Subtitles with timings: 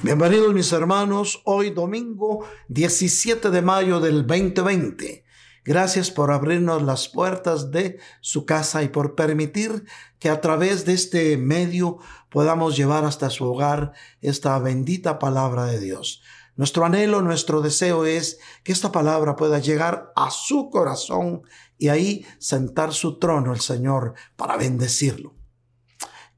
[0.00, 5.24] Bienvenidos mis hermanos, hoy domingo 17 de mayo del 2020.
[5.64, 9.86] Gracias por abrirnos las puertas de su casa y por permitir
[10.20, 11.98] que a través de este medio
[12.30, 13.90] podamos llevar hasta su hogar
[14.20, 16.22] esta bendita palabra de Dios.
[16.54, 21.42] Nuestro anhelo, nuestro deseo es que esta palabra pueda llegar a su corazón
[21.76, 25.34] y ahí sentar su trono el Señor para bendecirlo.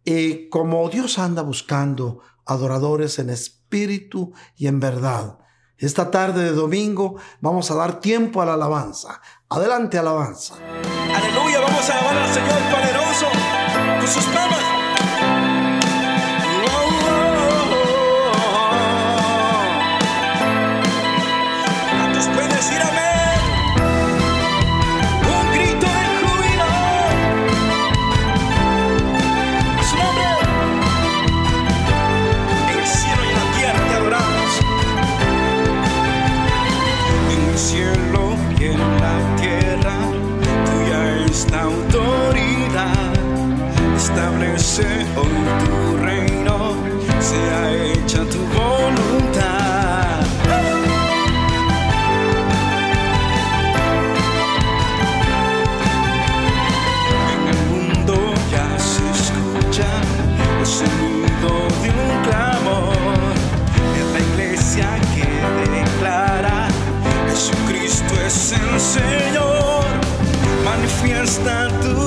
[0.02, 5.38] Y como Dios anda buscando adoradores en espíritu y en verdad.
[5.78, 9.20] Esta tarde de domingo vamos a dar tiempo a la alabanza.
[9.48, 10.56] Adelante, alabanza.
[11.14, 13.26] Aleluya, vamos a alabar al Señor poderoso
[14.00, 14.69] con sus palmas.
[68.92, 69.84] Señor,
[70.64, 71.99] manifiesta tu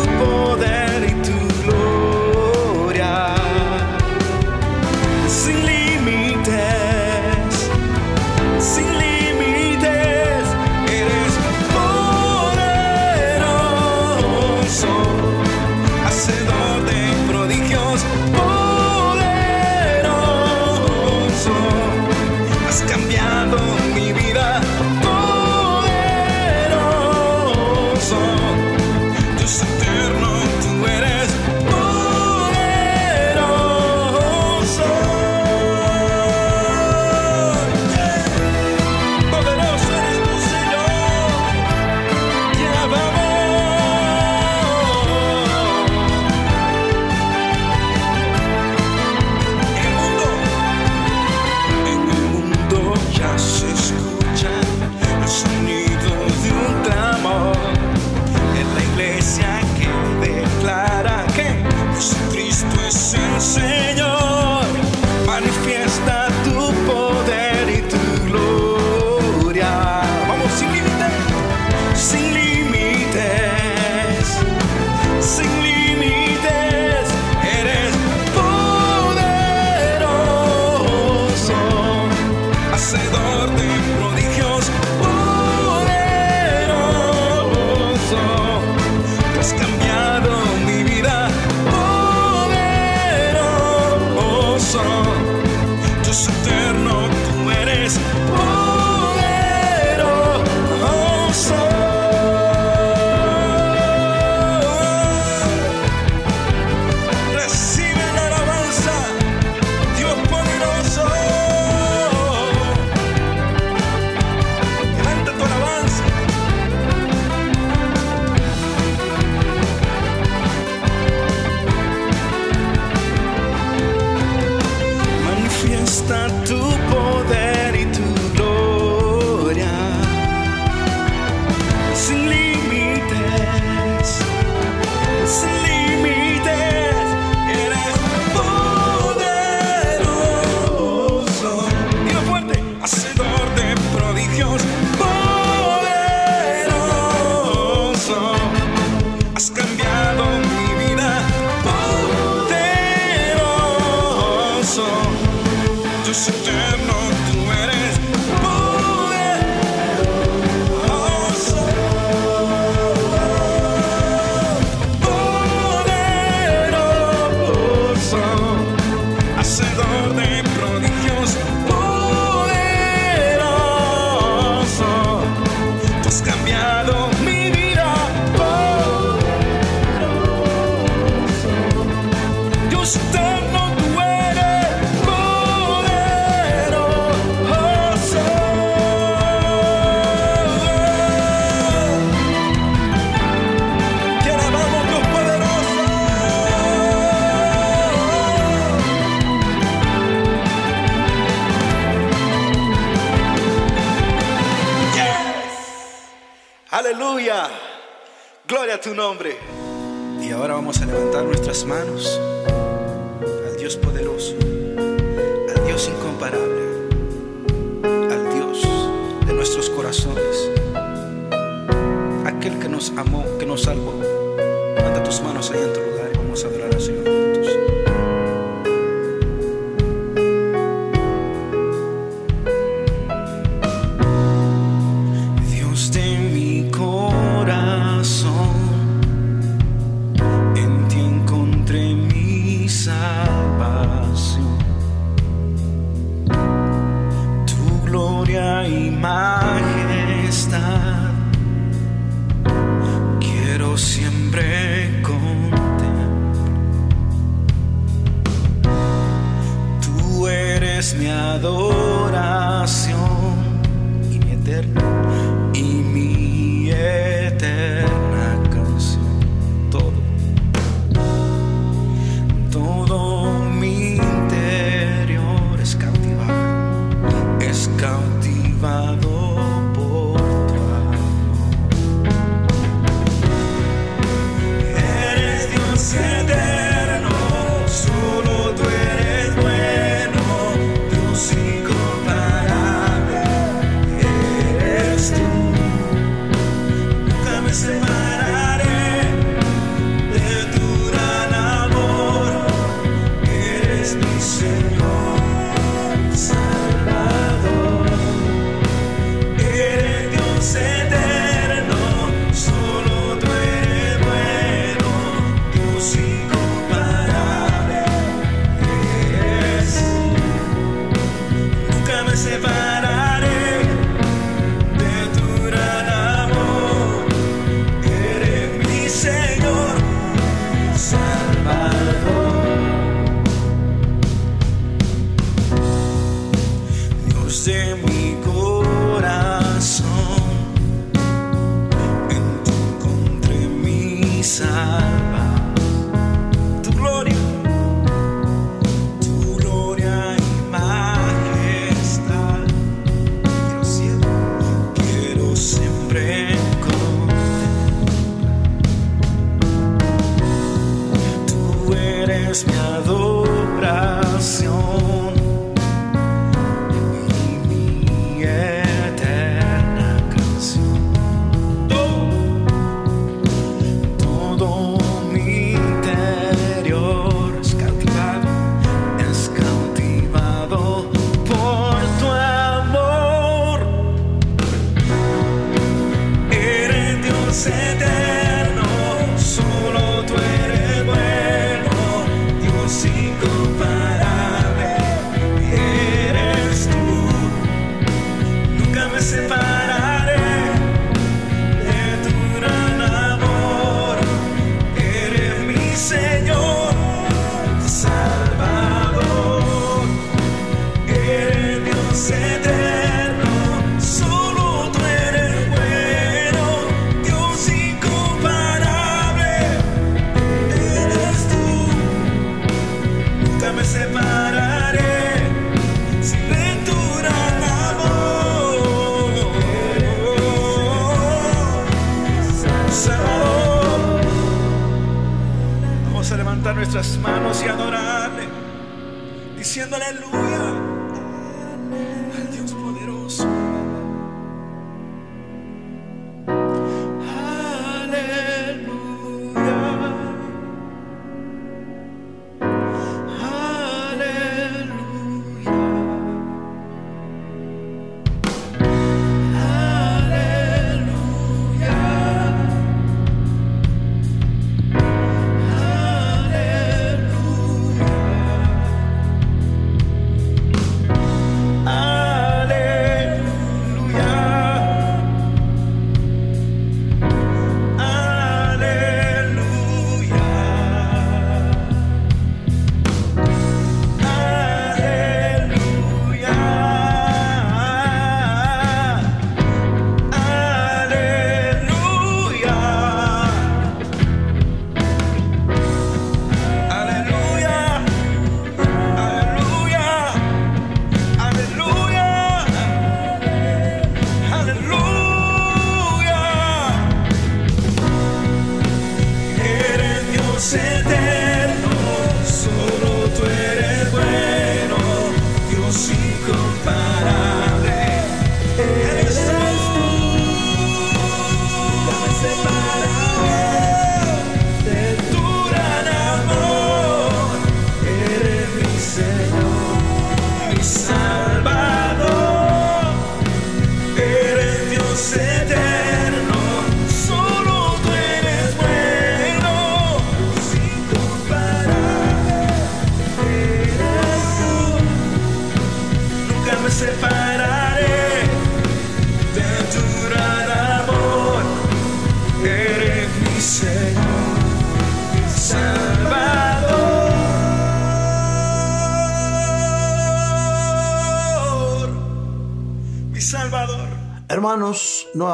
[210.22, 212.20] Y ahora vamos a levantar nuestras manos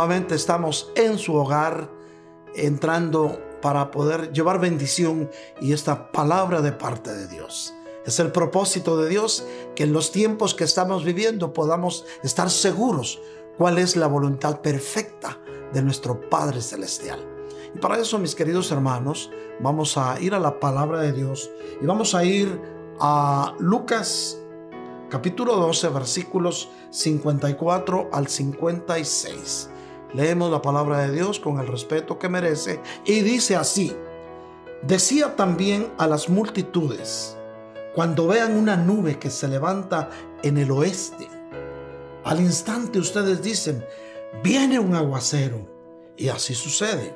[0.09, 1.89] estamos en su hogar,
[2.55, 5.29] entrando para poder llevar bendición
[5.61, 7.75] y esta palabra de parte de Dios.
[8.05, 13.21] Es el propósito de Dios que en los tiempos que estamos viviendo podamos estar seguros
[13.57, 15.37] cuál es la voluntad perfecta
[15.73, 17.19] de nuestro Padre Celestial.
[17.75, 21.85] Y para eso, mis queridos hermanos, vamos a ir a la palabra de Dios y
[21.85, 22.59] vamos a ir
[22.99, 24.39] a Lucas
[25.09, 29.69] capítulo 12 versículos 54 al 56.
[30.13, 33.95] Leemos la palabra de Dios con el respeto que merece y dice así,
[34.81, 37.37] decía también a las multitudes,
[37.93, 40.09] cuando vean una nube que se levanta
[40.41, 41.27] en el oeste,
[42.23, 43.85] al instante ustedes dicen,
[44.43, 45.67] viene un aguacero.
[46.17, 47.15] Y así sucede.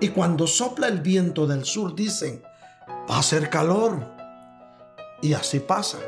[0.00, 2.42] Y cuando sopla el viento del sur dicen,
[3.10, 4.06] va a ser calor.
[5.22, 5.98] Y así pasa.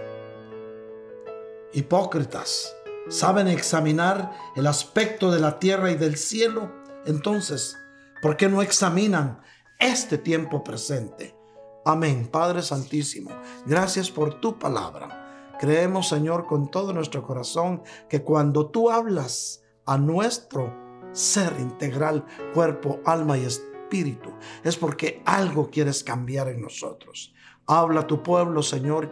[1.72, 2.76] Hipócritas,
[3.08, 6.72] ¿saben examinar el aspecto de la tierra y del cielo?
[7.06, 7.76] Entonces,
[8.22, 9.40] ¿por qué no examinan
[9.78, 11.36] este tiempo presente?
[11.84, 12.28] Amén.
[12.30, 13.30] Padre Santísimo,
[13.66, 15.56] gracias por tu palabra.
[15.58, 20.74] Creemos, Señor, con todo nuestro corazón que cuando tú hablas a nuestro
[21.12, 24.30] ser integral, cuerpo, alma y espíritu,
[24.62, 27.34] es porque algo quieres cambiar en nosotros.
[27.66, 29.10] Habla a tu pueblo, Señor,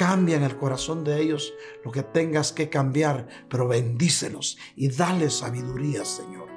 [0.00, 1.52] cambia en el corazón de ellos
[1.84, 6.48] lo que tengas que cambiar, pero bendícelos y dale sabiduría, Señor.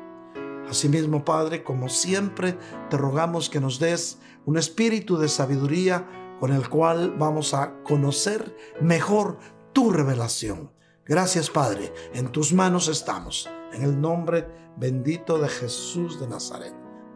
[0.70, 2.58] Asimismo, Padre, como siempre,
[2.90, 6.08] te rogamos que nos des un espíritu de sabiduría
[6.40, 9.40] con el cual vamos a conocer mejor
[9.74, 10.72] tu revelación.
[11.06, 11.94] Gracias, Padre.
[12.14, 13.50] En tus manos estamos.
[13.74, 14.48] En el nombre
[14.78, 16.74] bendito de Jesús de Nazaret.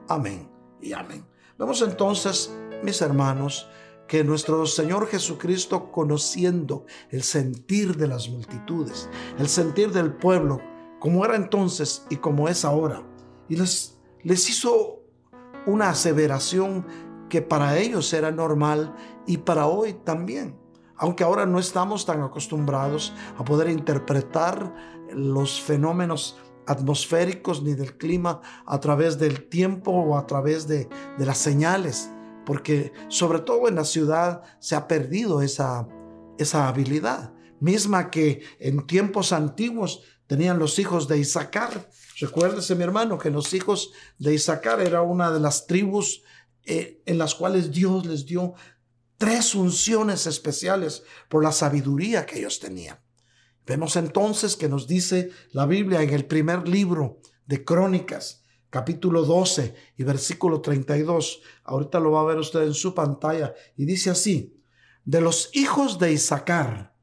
[0.10, 1.26] Amén y amén.
[1.58, 2.54] Vemos entonces,
[2.84, 3.70] mis hermanos,
[4.08, 10.62] que nuestro Señor Jesucristo, conociendo el sentir de las multitudes, el sentir del pueblo,
[11.00, 13.04] como era entonces y como es ahora,
[13.50, 15.02] y les, hizo
[15.66, 16.86] una aseveración
[17.30, 18.96] que para ellos era normal
[19.26, 20.58] y para hoy también.
[20.96, 24.74] Aunque ahora no estamos tan acostumbrados a poder interpretar
[25.12, 31.38] los fenómenos atmosféricos ni del clima a través del tiempo o a través de las
[31.38, 32.12] señales,
[32.48, 35.86] porque sobre todo en la ciudad se ha perdido esa,
[36.38, 41.90] esa habilidad, misma que en tiempos antiguos tenían los hijos de Isaacar.
[42.22, 46.24] Recuérdese mi hermano que los hijos de Isaacar era una de las tribus
[46.64, 48.54] eh, en las cuales Dios les dio
[49.18, 52.98] tres unciones especiales por la sabiduría que ellos tenían.
[53.66, 58.46] Vemos entonces que nos dice la Biblia en el primer libro de Crónicas,
[58.78, 61.42] capítulo 12 y versículo 32.
[61.64, 63.56] Ahorita lo va a ver usted en su pantalla.
[63.76, 64.62] Y dice así,
[65.04, 66.94] de los hijos de Isaacar,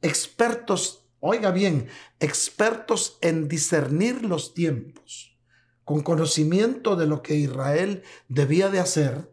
[0.00, 5.36] expertos, oiga bien, expertos en discernir los tiempos
[5.84, 9.30] con conocimiento de lo que Israel debía de hacer,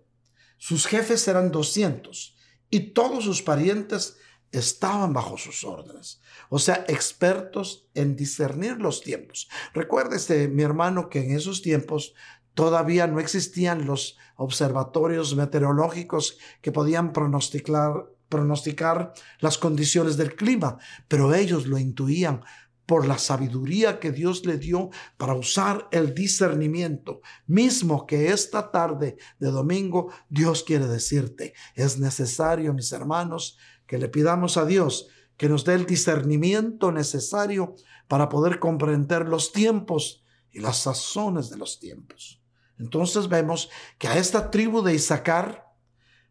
[0.58, 2.36] sus jefes eran 200
[2.70, 4.18] y todos sus parientes
[4.52, 6.22] estaban bajo sus órdenes.
[6.50, 9.50] O sea, expertos en discernir los tiempos.
[9.74, 12.14] Recuérdese, mi hermano, que en esos tiempos
[12.54, 21.34] todavía no existían los observatorios meteorológicos que podían pronosticar, pronosticar las condiciones del clima, pero
[21.34, 22.42] ellos lo intuían
[22.86, 29.18] por la sabiduría que Dios le dio para usar el discernimiento, mismo que esta tarde
[29.40, 35.50] de domingo Dios quiere decirte, es necesario, mis hermanos, que le pidamos a Dios que
[35.50, 37.75] nos dé el discernimiento necesario
[38.08, 42.42] para poder comprender los tiempos y las sazones de los tiempos.
[42.80, 45.74] Entonces vemos que a esta tribu de Isaacar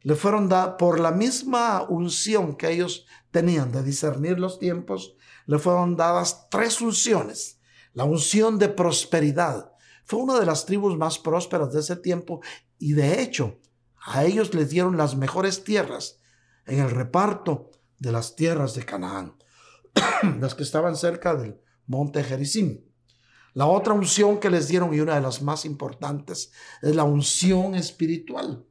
[0.00, 5.58] le fueron dadas por la misma unción que ellos tenían de discernir los tiempos, le
[5.58, 7.58] fueron dadas tres unciones.
[7.92, 9.72] La unción de prosperidad.
[10.04, 12.40] Fue una de las tribus más prósperas de ese tiempo
[12.78, 13.60] y de hecho
[14.04, 16.20] a ellos les dieron las mejores tierras
[16.66, 19.36] en el reparto de las tierras de Canaán,
[20.40, 22.80] las que estaban cerca del monte Gerizim.
[23.52, 26.50] La otra unción que les dieron y una de las más importantes
[26.82, 28.64] es la unción espiritual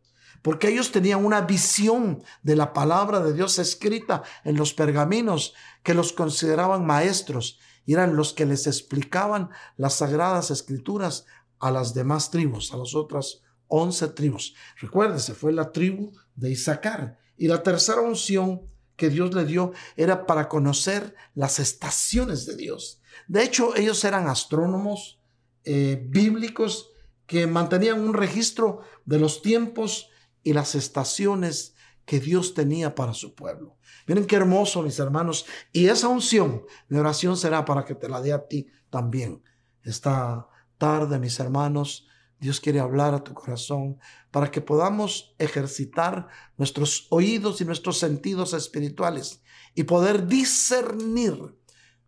[0.43, 5.95] porque ellos tenían una visión de la palabra de Dios escrita en los pergaminos que
[5.95, 11.25] los consideraban maestros y eran los que les explicaban las sagradas escrituras
[11.59, 14.53] a las demás tribus, a las otras once tribus.
[14.79, 17.17] Recuérdese, fue la tribu de Isaacar.
[17.43, 18.61] Y la tercera unción
[18.95, 23.01] que Dios le dio era para conocer las estaciones de Dios.
[23.27, 25.19] De hecho, ellos eran astrónomos
[25.65, 26.91] eh, bíblicos
[27.27, 30.09] que mantenían un registro de los tiempos
[30.41, 33.75] y las estaciones que Dios tenía para su pueblo.
[34.07, 35.45] Miren qué hermoso, mis hermanos.
[35.73, 39.43] Y esa unción, mi oración será para que te la dé a ti también.
[39.83, 40.47] Esta
[40.77, 42.07] tarde, mis hermanos,
[42.43, 48.53] Dios quiere hablar a tu corazón para que podamos ejercitar nuestros oídos y nuestros sentidos
[48.53, 49.41] espirituales
[49.75, 51.57] y poder discernir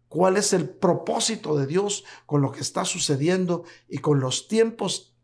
[0.10, 5.15] cuál es el propósito de Dios con lo que está sucediendo y con los tiempos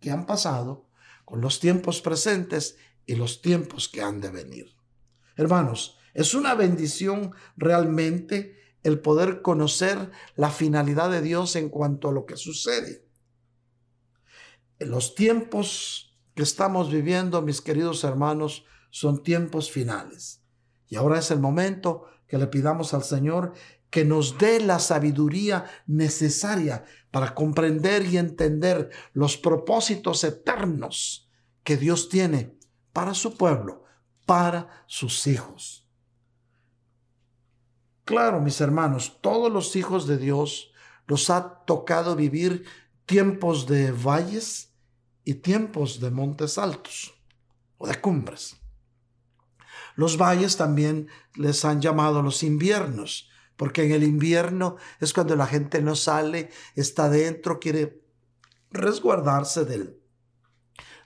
[0.00, 0.88] que han pasado,
[1.24, 4.74] con los tiempos presentes y los tiempos que han de venir.
[5.36, 12.12] Hermanos, es una bendición realmente el poder conocer la finalidad de Dios en cuanto a
[12.12, 13.05] lo que sucede
[14.78, 20.42] los tiempos que estamos viviendo, mis queridos hermanos, son tiempos finales.
[20.88, 23.52] Y ahora es el momento que le pidamos al Señor
[23.90, 31.30] que nos dé la sabiduría necesaria para comprender y entender los propósitos eternos
[31.62, 32.58] que Dios tiene
[32.92, 33.84] para su pueblo,
[34.26, 35.88] para sus hijos.
[38.04, 40.72] Claro, mis hermanos, todos los hijos de Dios
[41.06, 42.64] los ha tocado vivir
[43.06, 44.74] tiempos de valles
[45.24, 47.14] y tiempos de montes altos
[47.78, 48.56] o de cumbres.
[49.94, 55.46] Los valles también les han llamado los inviernos, porque en el invierno es cuando la
[55.46, 58.02] gente no sale, está dentro, quiere
[58.70, 59.98] resguardarse del,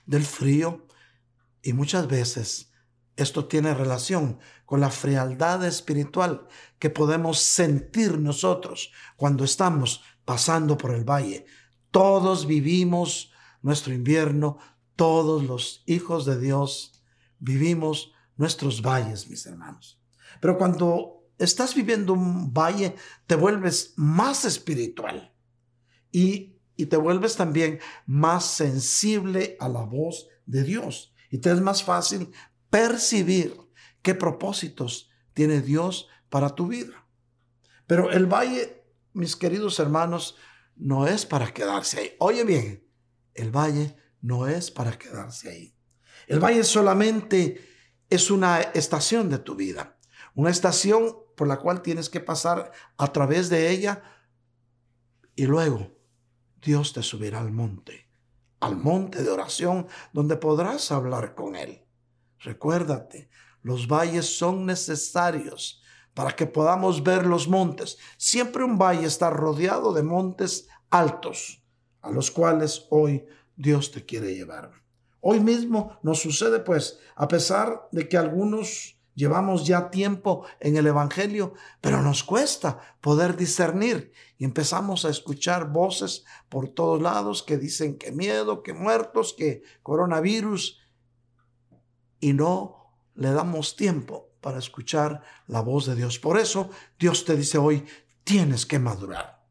[0.05, 0.87] del frío
[1.61, 2.71] y muchas veces
[3.15, 6.47] esto tiene relación con la frialdad espiritual
[6.79, 11.45] que podemos sentir nosotros cuando estamos pasando por el valle.
[11.91, 14.57] Todos vivimos nuestro invierno,
[14.95, 17.03] todos los hijos de Dios
[17.39, 19.99] vivimos nuestros valles, mis hermanos.
[20.39, 22.95] Pero cuando estás viviendo un valle,
[23.27, 25.33] te vuelves más espiritual
[26.11, 31.13] y, y te vuelves también más sensible a la voz de Dios.
[31.29, 32.31] Y te es más fácil
[32.69, 33.55] percibir
[34.01, 37.05] qué propósitos tiene Dios para tu vida.
[37.87, 40.37] Pero el valle, mis queridos hermanos,
[40.81, 42.15] no es para quedarse ahí.
[42.19, 42.83] Oye bien,
[43.35, 45.75] el valle no es para quedarse ahí.
[46.27, 47.63] El valle solamente
[48.09, 49.97] es una estación de tu vida,
[50.33, 54.01] una estación por la cual tienes que pasar a través de ella
[55.35, 55.91] y luego
[56.61, 58.09] Dios te subirá al monte,
[58.59, 61.85] al monte de oración donde podrás hablar con Él.
[62.39, 63.29] Recuérdate,
[63.61, 65.80] los valles son necesarios
[66.13, 67.97] para que podamos ver los montes.
[68.17, 71.63] Siempre un valle está rodeado de montes altos,
[72.01, 74.71] a los cuales hoy Dios te quiere llevar.
[75.21, 80.87] Hoy mismo nos sucede pues, a pesar de que algunos llevamos ya tiempo en el
[80.87, 87.57] Evangelio, pero nos cuesta poder discernir y empezamos a escuchar voces por todos lados que
[87.57, 90.79] dicen que miedo, que muertos, que coronavirus,
[92.19, 96.19] y no le damos tiempo para escuchar la voz de Dios.
[96.19, 97.85] Por eso Dios te dice hoy,
[98.23, 99.41] tienes que madurar.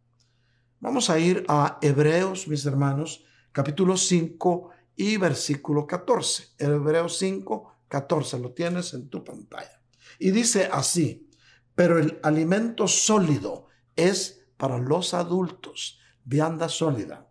[0.80, 6.54] Vamos a ir a Hebreos, mis hermanos, capítulo 5 y versículo 14.
[6.58, 9.80] Hebreos 5, 14, lo tienes en tu pantalla.
[10.18, 11.30] Y dice así,
[11.74, 17.30] pero el alimento sólido es para los adultos, vianda sólida,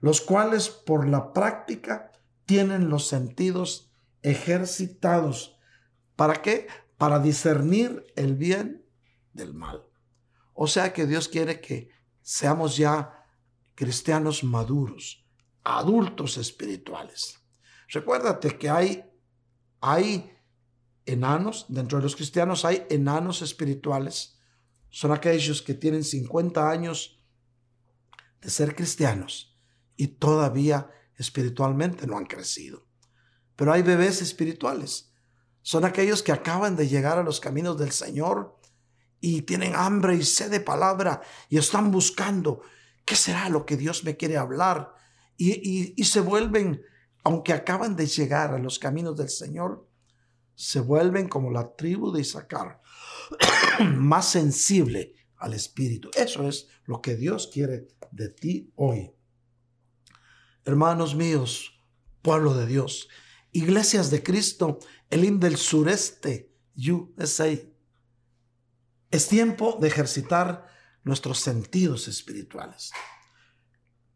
[0.00, 2.12] los cuales por la práctica
[2.44, 5.58] tienen los sentidos ejercitados.
[6.16, 6.66] ¿Para qué?
[6.96, 8.86] Para discernir el bien
[9.32, 9.84] del mal.
[10.54, 11.90] O sea que Dios quiere que
[12.22, 13.24] seamos ya
[13.74, 15.24] cristianos maduros,
[15.62, 17.38] adultos espirituales.
[17.88, 19.04] Recuérdate que hay,
[19.80, 20.32] hay
[21.04, 24.38] enanos, dentro de los cristianos hay enanos espirituales.
[24.90, 27.22] Son aquellos que tienen 50 años
[28.40, 29.56] de ser cristianos
[29.96, 32.86] y todavía espiritualmente no han crecido.
[33.54, 35.12] Pero hay bebés espirituales.
[35.66, 38.56] Son aquellos que acaban de llegar a los caminos del Señor
[39.20, 42.62] y tienen hambre y sed de palabra y están buscando
[43.04, 44.94] qué será lo que Dios me quiere hablar.
[45.36, 46.82] Y, se vuelven,
[47.24, 49.88] aunque acaban de llegar a los caminos del Señor,
[50.54, 52.80] se vuelven como la tribu de Isaacar,
[53.96, 56.10] más sensible al Espíritu.
[56.14, 59.10] Eso es lo que Dios quiere de ti hoy.
[60.64, 61.80] Hermanos míos,
[62.22, 63.08] pueblo de Dios,
[63.56, 67.58] Iglesias de Cristo, el del sureste, USA.
[69.10, 70.66] Es tiempo de ejercitar
[71.04, 72.90] nuestros sentidos espirituales.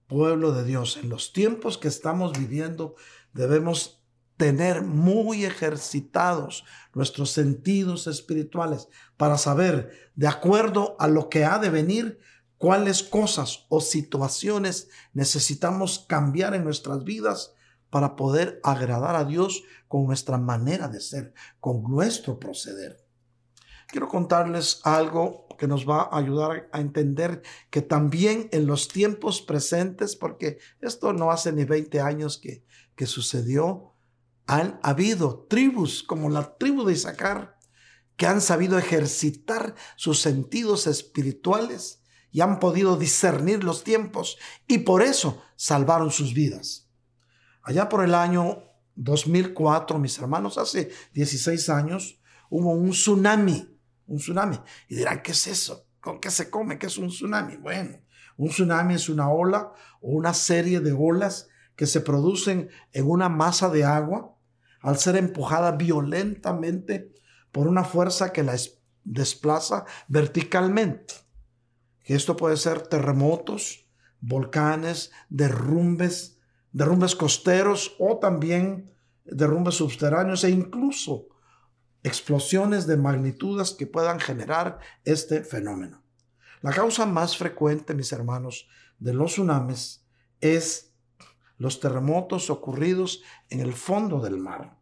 [0.09, 2.96] Pueblo de Dios, en los tiempos que estamos viviendo
[3.33, 4.05] debemos
[4.37, 11.70] tener muy ejercitados nuestros sentidos espirituales para saber, de acuerdo a lo que ha de
[11.70, 12.20] venir,
[12.59, 17.55] cuáles cosas o situaciones necesitamos cambiar en nuestras vidas
[17.90, 23.05] para poder agradar a Dios con nuestra manera de ser, con nuestro proceder.
[23.88, 29.42] Quiero contarles algo que nos va a ayudar a entender que también en los tiempos
[29.42, 33.94] presentes, porque esto no hace ni 20 años que, que sucedió,
[34.46, 37.59] han habido tribus como la tribu de Isaacar
[38.16, 45.03] que han sabido ejercitar sus sentidos espirituales y han podido discernir los tiempos y por
[45.03, 46.89] eso salvaron sus vidas.
[47.71, 48.65] Allá por el año
[48.97, 53.79] 2004, mis hermanos, hace 16 años, hubo un tsunami,
[54.09, 54.59] un tsunami.
[54.89, 55.87] Y dirán, ¿qué es eso?
[56.01, 56.81] ¿Con qué se come?
[56.81, 57.59] ¿Qué es un tsunami?
[57.59, 58.01] Bueno,
[58.37, 63.29] un tsunami es una ola o una serie de olas que se producen en una
[63.29, 64.37] masa de agua
[64.81, 67.15] al ser empujada violentamente
[67.53, 68.57] por una fuerza que la
[69.05, 71.15] desplaza verticalmente.
[72.03, 73.87] esto puede ser terremotos,
[74.21, 76.39] volcanes, derrumbes,
[76.73, 81.29] derrumbes costeros o también derrumbes subterráneos e incluso
[82.03, 86.03] explosiones de magnitudes que puedan generar este fenómeno.
[86.63, 90.05] La causa más frecuente, mis hermanos, de los tsunamis
[90.41, 90.95] es
[91.57, 94.79] los terremotos ocurridos en el fondo del mar.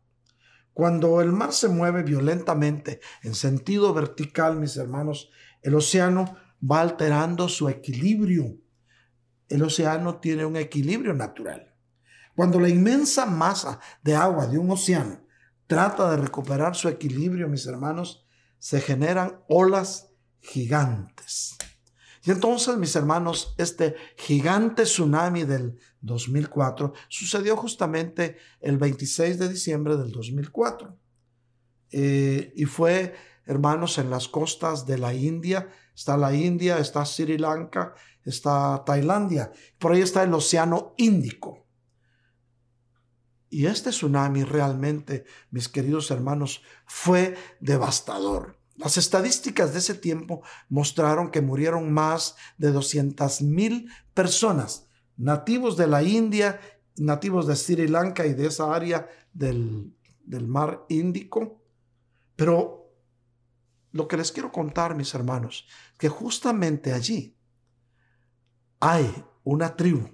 [0.72, 5.31] Cuando el mar se mueve violentamente en sentido vertical, mis hermanos,
[5.62, 8.57] el océano va alterando su equilibrio.
[9.48, 11.67] El océano tiene un equilibrio natural.
[12.38, 15.18] Cuando la inmensa masa de agua de un océano
[15.66, 18.29] trata de recuperar su equilibrio, mis hermanos,
[18.61, 21.57] se generan olas gigantes.
[22.22, 29.96] Y entonces, mis hermanos, este gigante tsunami del 2004 sucedió justamente el 26 de diciembre
[29.96, 30.96] del 2004.
[31.90, 35.70] Eh, y fue, hermanos, en las costas de la India.
[35.92, 39.51] Está la India, está Sri Lanka, está Tailandia.
[39.77, 41.67] Por ahí está el Océano Índico.
[43.50, 48.58] Y este tsunami realmente, mis queridos hermanos, fue devastador.
[48.76, 55.88] Las estadísticas de ese tiempo mostraron que murieron más de 200 mil personas, nativos de
[55.88, 56.61] la India,
[56.96, 61.64] nativos de Sri Lanka y de esa área del, del mar Índico.
[62.37, 62.92] Pero
[63.90, 65.66] lo que les quiero contar, mis hermanos,
[65.98, 67.37] que justamente allí
[68.80, 70.08] hay una tribu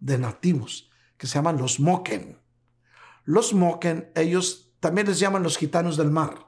[0.00, 2.38] de nativos que se llaman los Moken.
[3.26, 6.46] Los Moken, ellos también les llaman los gitanos del mar.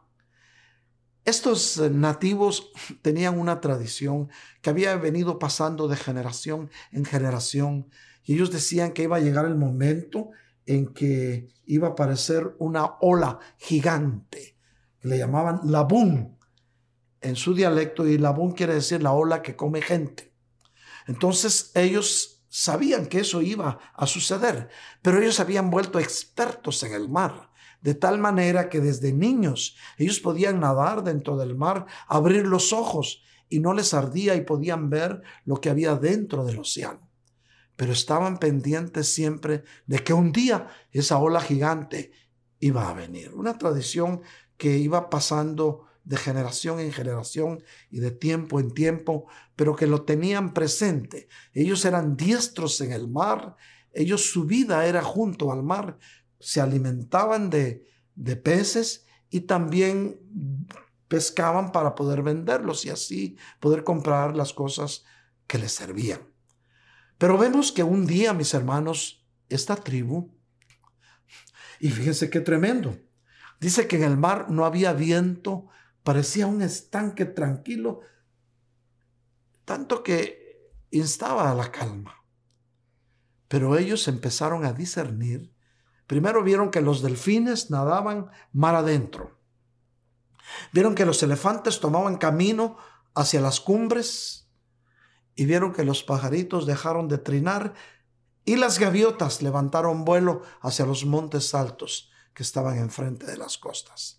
[1.25, 2.71] Estos eh, nativos
[3.03, 4.31] tenían una tradición
[4.62, 7.91] que había venido pasando de generación en generación
[8.23, 10.31] y ellos decían que iba a llegar el momento
[10.67, 14.57] en que iba a aparecer una ola gigante
[15.01, 16.38] que le llamaban labún
[17.21, 20.33] en su dialecto y labún quiere decir la ola que come gente.
[21.09, 24.68] Entonces ellos sabían que eso iba a suceder,
[25.02, 30.20] pero ellos habían vuelto expertos en el mar, de tal manera que desde niños ellos
[30.20, 35.22] podían nadar dentro del mar, abrir los ojos y no les ardía y podían ver
[35.44, 37.08] lo que había dentro del océano.
[37.76, 42.11] Pero estaban pendientes siempre de que un día esa ola gigante
[42.58, 43.32] iba a venir.
[43.34, 44.22] Una tradición
[44.56, 50.05] que iba pasando de generación en generación y de tiempo en tiempo, pero que lo
[50.05, 51.29] tenían presente.
[51.53, 53.57] Ellos eran diestros en el mar,
[53.92, 55.99] ellos su vida era junto al mar,
[56.40, 60.18] se alimentaban de, de peces y también
[61.09, 65.05] pescaban para poder venderlos y así poder comprar las cosas
[65.47, 66.21] que les servían.
[67.18, 70.31] Pero vemos que un día, mis hermanos, esta tribu,
[71.81, 72.97] y fíjense qué tremendo,
[73.61, 75.68] dice que en el mar no había viento
[76.02, 78.00] parecía un estanque tranquilo,
[79.64, 82.24] tanto que instaba a la calma.
[83.48, 85.54] Pero ellos empezaron a discernir.
[86.06, 89.38] Primero vieron que los delfines nadaban mar adentro.
[90.72, 92.78] Vieron que los elefantes tomaban camino
[93.14, 94.48] hacia las cumbres
[95.34, 97.74] y vieron que los pajaritos dejaron de trinar
[98.44, 104.17] y las gaviotas levantaron vuelo hacia los montes altos que estaban enfrente de las costas.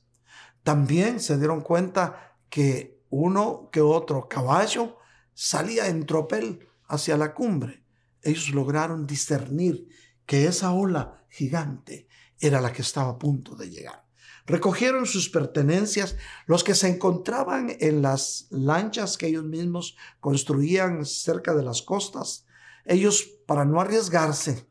[0.63, 4.97] También se dieron cuenta que uno que otro caballo
[5.33, 7.83] salía en tropel hacia la cumbre.
[8.21, 9.87] Ellos lograron discernir
[10.25, 12.07] que esa ola gigante
[12.39, 14.05] era la que estaba a punto de llegar.
[14.45, 16.15] Recogieron sus pertenencias,
[16.47, 22.45] los que se encontraban en las lanchas que ellos mismos construían cerca de las costas.
[22.85, 24.68] Ellos, para no arriesgarse,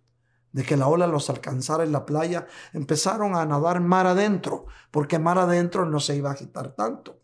[0.59, 5.21] de que la ola los alcanzara en la playa, empezaron a nadar mar adentro, porque
[5.21, 7.21] mar adentro no se iba a agitar tanto.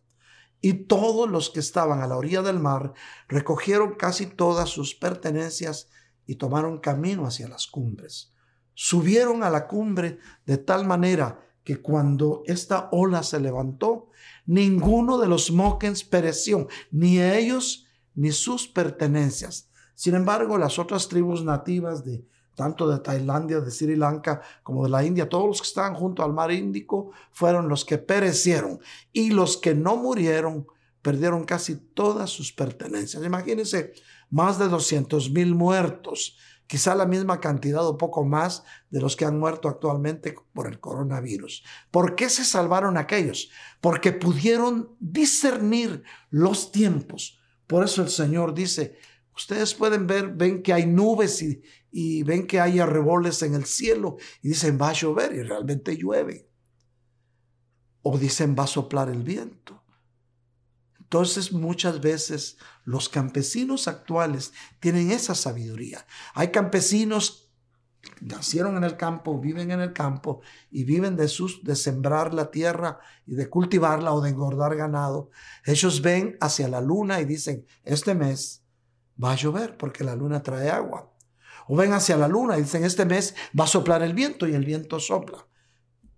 [0.61, 2.93] Y todos los que estaban a la orilla del mar
[3.27, 5.89] recogieron casi todas sus pertenencias
[6.27, 8.33] y tomaron camino hacia las cumbres.
[8.73, 14.11] Subieron a la cumbre de tal manera que cuando esta ola se levantó,
[14.47, 19.71] ninguno de los Mokens pereció, ni ellos ni sus pertenencias.
[19.97, 24.91] Sin embargo, las otras tribus nativas de tanto de Tailandia, de Sri Lanka como de
[24.91, 28.81] la India, todos los que estaban junto al mar Índico fueron los que perecieron
[29.13, 30.67] y los que no murieron
[31.03, 33.23] perdieron casi todas sus pertenencias.
[33.23, 33.93] Imagínense,
[34.31, 39.27] más de 200 mil muertos, quizá la misma cantidad o poco más de los que
[39.27, 41.63] han muerto actualmente por el coronavirus.
[41.91, 43.51] ¿Por qué se salvaron aquellos?
[43.81, 47.39] Porque pudieron discernir los tiempos.
[47.67, 48.97] Por eso el Señor dice,
[49.35, 51.43] ustedes pueden ver, ven que hay nubes
[51.91, 55.97] y, ven que hay arreboles en el cielo y dicen va a llover y realmente
[55.97, 56.49] llueve.
[58.03, 59.83] O dicen va a soplar el viento.
[60.99, 66.05] Entonces muchas veces los campesinos actuales tienen esa sabiduría.
[66.35, 67.53] Hay campesinos
[68.01, 72.35] que nacieron en el campo, viven en el campo y viven de, sus, de sembrar
[72.35, 75.31] la tierra y de cultivarla o de engordar ganado.
[75.65, 78.64] Ellos ven hacia la luna y dicen, este mes
[79.23, 81.15] va a llover porque la luna trae agua
[81.67, 84.55] o ven hacia la luna y dicen, este mes va a soplar el viento y
[84.55, 85.47] el viento sopla.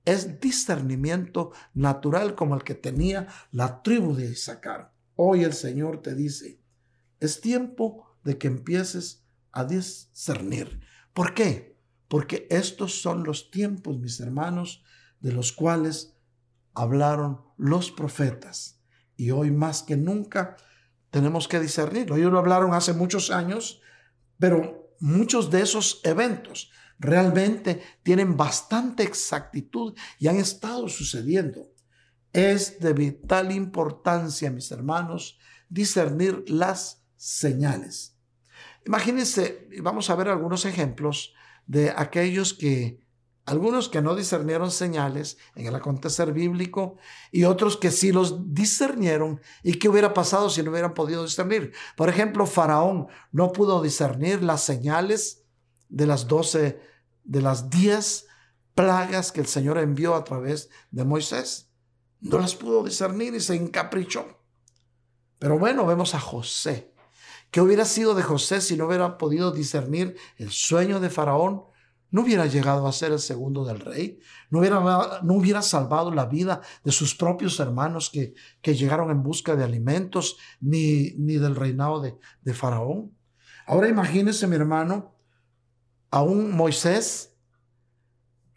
[0.04, 4.92] Es discernimiento natural como el que tenía la tribu de Isaacar.
[5.16, 6.60] Hoy el Señor te dice,
[7.20, 10.80] es tiempo de que empieces a discernir.
[11.12, 11.76] ¿Por qué?
[12.08, 14.84] Porque estos son los tiempos, mis hermanos,
[15.20, 16.14] de los cuales
[16.74, 18.80] hablaron los profetas.
[19.16, 20.56] Y hoy más que nunca
[21.16, 22.12] tenemos que discernir.
[22.12, 23.80] Ellos lo hablaron hace muchos años,
[24.38, 31.72] pero muchos de esos eventos realmente tienen bastante exactitud y han estado sucediendo.
[32.34, 35.38] Es de vital importancia, mis hermanos,
[35.70, 38.18] discernir las señales.
[38.84, 41.32] Imagínense, vamos a ver algunos ejemplos
[41.66, 43.00] de aquellos que
[43.46, 46.96] algunos que no discernieron señales en el acontecer bíblico
[47.30, 51.72] y otros que sí los discernieron y qué hubiera pasado si no hubieran podido discernir.
[51.96, 55.44] Por ejemplo, Faraón no pudo discernir las señales
[55.88, 56.80] de las doce,
[57.22, 58.26] de las diez
[58.74, 61.70] plagas que el Señor envió a través de Moisés.
[62.20, 64.26] No las pudo discernir y se encaprichó.
[65.38, 66.92] Pero bueno, vemos a José.
[67.52, 71.62] ¿Qué hubiera sido de José si no hubiera podido discernir el sueño de Faraón?
[72.10, 74.18] No hubiera llegado a ser el segundo del rey,
[74.50, 74.80] no hubiera,
[75.22, 79.64] no hubiera salvado la vida de sus propios hermanos que, que llegaron en busca de
[79.64, 83.16] alimentos, ni, ni del reinado de, de Faraón.
[83.66, 85.14] Ahora imagínese, mi hermano,
[86.10, 87.36] a un Moisés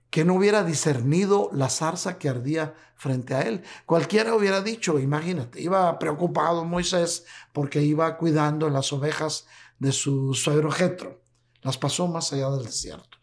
[0.10, 3.64] que no hubiera discernido la zarza que ardía frente a él.
[3.86, 9.46] Cualquiera hubiera dicho, imagínate, iba preocupado Moisés porque iba cuidando las ovejas
[9.78, 11.22] de su suegro Jetro.
[11.62, 13.19] Las pasó más allá del desierto.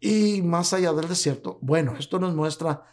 [0.00, 2.84] Y más allá del desierto, bueno, esto nos muestra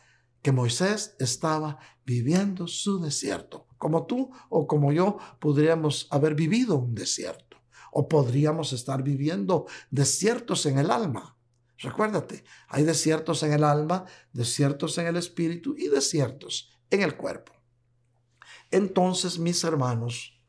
[0.42, 3.68] que Moisés estaba viviendo su desierto.
[3.78, 7.58] Como tú o como yo podríamos haber vivido un desierto
[7.92, 11.38] o podríamos estar viviendo desiertos en el alma.
[11.78, 17.54] Recuérdate, hay desiertos en el alma, desiertos en el espíritu y desiertos en el cuerpo.
[18.72, 20.42] Entonces, mis hermanos,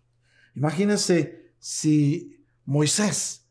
[0.54, 3.43] imagínense si Moisés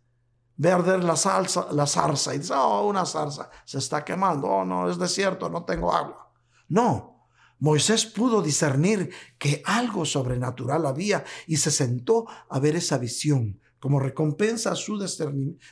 [0.58, 4.98] la, salsa, la zarza y dice, oh, una zarza se está quemando, oh, no, es
[4.98, 6.32] desierto, no tengo agua.
[6.70, 7.14] No,
[7.60, 13.62] Moisés pudo discernir que algo sobrenatural había y se sentó a ver esa visión.
[13.80, 14.98] Como recompensa a su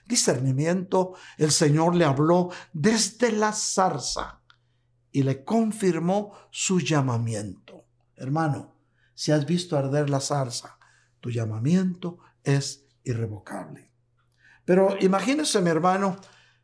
[0.05, 4.41] discernimiento, el Señor le habló desde la zarza
[5.11, 7.85] y le confirmó su llamamiento.
[8.15, 8.75] Hermano,
[9.13, 10.77] si has visto arder la zarza,
[11.19, 13.90] tu llamamiento es irrevocable.
[14.71, 16.15] Pero imagínese, mi hermano,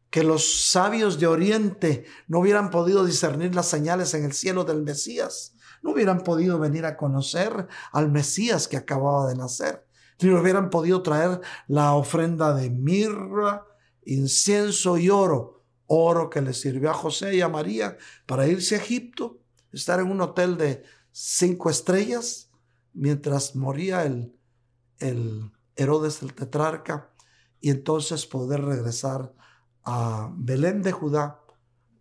[0.09, 4.81] que los sabios de Oriente no hubieran podido discernir las señales en el cielo del
[4.81, 9.85] Mesías, no hubieran podido venir a conocer al Mesías que acababa de nacer,
[10.21, 13.65] no hubieran podido traer la ofrenda de mirra,
[14.05, 18.77] incienso y oro, oro que le sirvió a José y a María para irse a
[18.77, 19.41] Egipto,
[19.73, 22.51] estar en un hotel de cinco estrellas,
[22.93, 24.33] mientras moría el,
[24.99, 27.11] el Herodes el tetrarca
[27.59, 29.33] y entonces poder regresar
[29.83, 31.39] a Belén de Judá,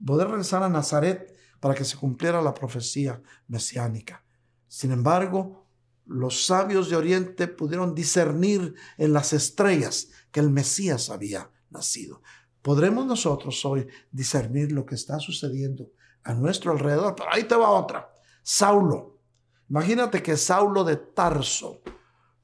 [0.05, 4.25] poder regresar a Nazaret para que se cumpliera la profecía mesiánica.
[4.69, 5.67] Sin embargo,
[6.07, 12.23] los sabios de Oriente pudieron discernir en las estrellas que el Mesías había nacido.
[12.63, 15.93] podremos nosotros hoy discernir lo que está sucediendo
[16.25, 17.15] a nuestro alrededor.
[17.15, 18.13] Pero ahí te va otra.
[18.43, 19.21] Saulo.
[19.69, 21.81] Imagínate que Saulo de Tarso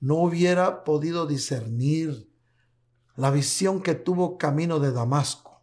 [0.01, 2.32] no hubiera podido discernir
[3.17, 5.63] la visión que tuvo camino de Damasco.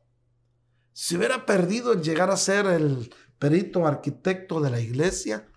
[0.93, 5.47] Si hubiera perdido en llegar a ser el perito arquitecto de la iglesia,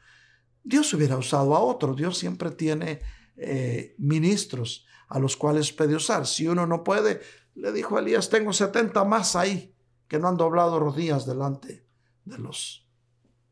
[0.62, 1.94] Dios hubiera usado a otro.
[1.94, 3.00] Dios siempre tiene
[3.36, 6.26] eh, ministros a los cuales puede usar.
[6.26, 7.20] Si uno no puede,
[7.54, 9.74] le dijo a Elías, tengo 70 más ahí
[10.08, 11.86] que no han doblado rodillas delante
[12.24, 12.88] de los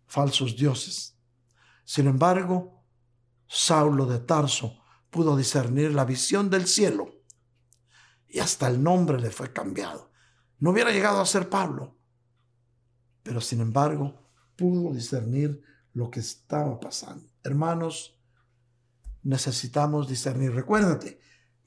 [0.07, 1.17] falsos dioses.
[1.85, 2.85] Sin embargo,
[3.47, 7.20] Saulo de Tarso pudo discernir la visión del cielo
[8.31, 10.11] y hasta el nombre le fue cambiado.
[10.59, 11.97] No hubiera llegado a ser Pablo,
[13.23, 15.63] pero sin embargo pudo discernir
[15.93, 17.29] lo que estaba pasando.
[17.43, 18.19] Hermanos,
[19.23, 20.53] necesitamos discernir.
[20.53, 21.21] Recuérdate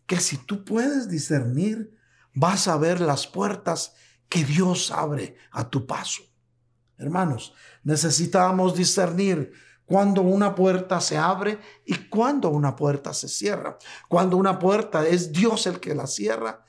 [0.05, 1.97] que si tú puedes discernir,
[2.33, 3.95] vas a ver las puertas
[4.29, 6.23] que Dios abre a tu paso.
[6.97, 9.51] Hermanos, necesitamos discernir
[9.93, 13.77] cuando una puerta se abre y cuando una puerta se cierra.
[14.09, 16.65] Cuando una puerta es Dios el que la cierra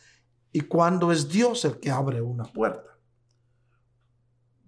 [0.52, 2.98] y cuando es Dios el que abre una puerta.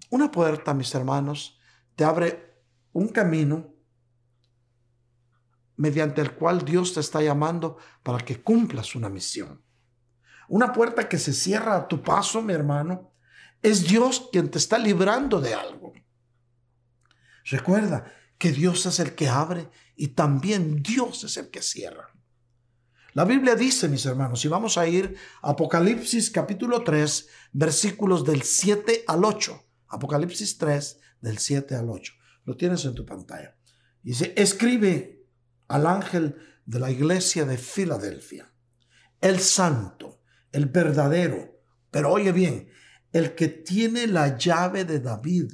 [0.09, 1.61] Una puerta, mis hermanos,
[1.97, 2.63] te abre
[2.95, 3.75] un camino
[5.77, 9.63] mediante el cual Dios te está llamando para que cumplas una misión.
[10.49, 13.13] Una puerta que se cierra a tu paso, mi hermano,
[13.61, 15.93] es Dios quien te está librando de algo.
[17.45, 22.11] Recuerda que Dios es el que abre y también Dios es el que cierra.
[23.15, 28.43] La Biblia dice, mis hermanos, y vamos a ir a Apocalipsis capítulo 3, versículos del
[28.43, 29.65] 7 al 8.
[29.89, 32.13] Apocalipsis 3, del 7 al 8.
[32.45, 33.57] Lo tienes en tu pantalla.
[34.03, 35.27] Dice, escribe
[35.69, 38.53] al ángel de la iglesia de Filadelfia,
[39.21, 40.21] el santo,
[40.53, 42.69] el verdadero, pero oye bien,
[43.13, 45.53] el que tiene la llave de David,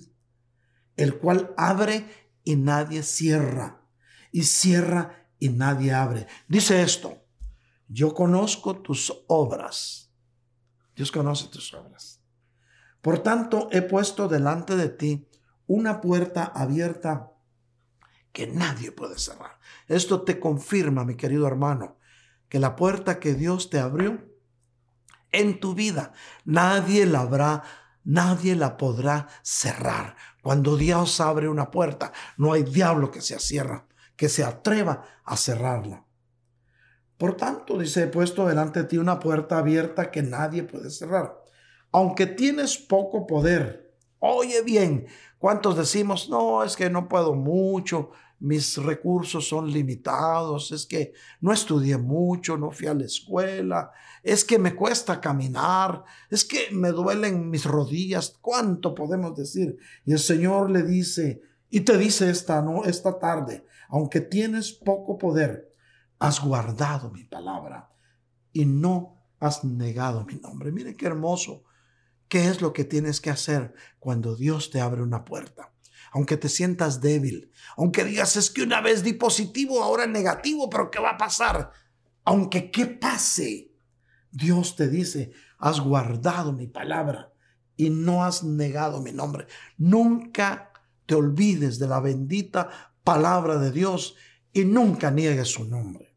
[0.96, 2.06] el cual abre
[2.44, 3.82] y nadie cierra,
[4.30, 6.26] y cierra y nadie abre.
[6.48, 7.22] Dice esto,
[7.88, 10.10] yo conozco tus obras.
[10.94, 12.22] Dios conoce tus obras.
[13.00, 15.28] Por tanto, he puesto delante de ti
[15.66, 17.32] una puerta abierta
[18.32, 19.58] que nadie puede cerrar.
[19.88, 21.98] Esto te confirma, mi querido hermano,
[22.48, 24.24] que la puerta que Dios te abrió
[25.32, 26.12] en tu vida.
[26.44, 27.62] Nadie la habrá,
[28.04, 30.16] nadie la podrá cerrar.
[30.42, 35.36] Cuando Dios abre una puerta, no hay diablo que se cierra, que se atreva a
[35.36, 36.04] cerrarla.
[37.16, 41.40] Por tanto, dice, he puesto delante de ti una puerta abierta que nadie puede cerrar.
[41.92, 45.06] Aunque tienes poco poder, oye bien,
[45.38, 48.10] ¿cuántos decimos, no, es que no puedo mucho,
[48.42, 54.44] mis recursos son limitados, es que no estudié mucho, no fui a la escuela, es
[54.44, 59.78] que me cuesta caminar, es que me duelen mis rodillas, ¿cuánto podemos decir?
[60.04, 62.84] Y el Señor le dice, y te dice esta, ¿no?
[62.84, 65.72] esta tarde, aunque tienes poco poder,
[66.18, 67.92] has guardado mi palabra
[68.52, 70.72] y no has negado mi nombre.
[70.72, 71.62] Mire qué hermoso.
[72.26, 75.72] ¿Qué es lo que tienes que hacer cuando Dios te abre una puerta?
[76.12, 80.90] Aunque te sientas débil, aunque digas es que una vez di positivo, ahora negativo, pero
[80.90, 81.72] ¿qué va a pasar?
[82.24, 83.72] Aunque qué pase,
[84.30, 87.32] Dios te dice, has guardado mi palabra
[87.76, 89.46] y no has negado mi nombre.
[89.78, 90.72] Nunca
[91.06, 94.14] te olvides de la bendita palabra de Dios
[94.52, 96.14] y nunca niegues su nombre.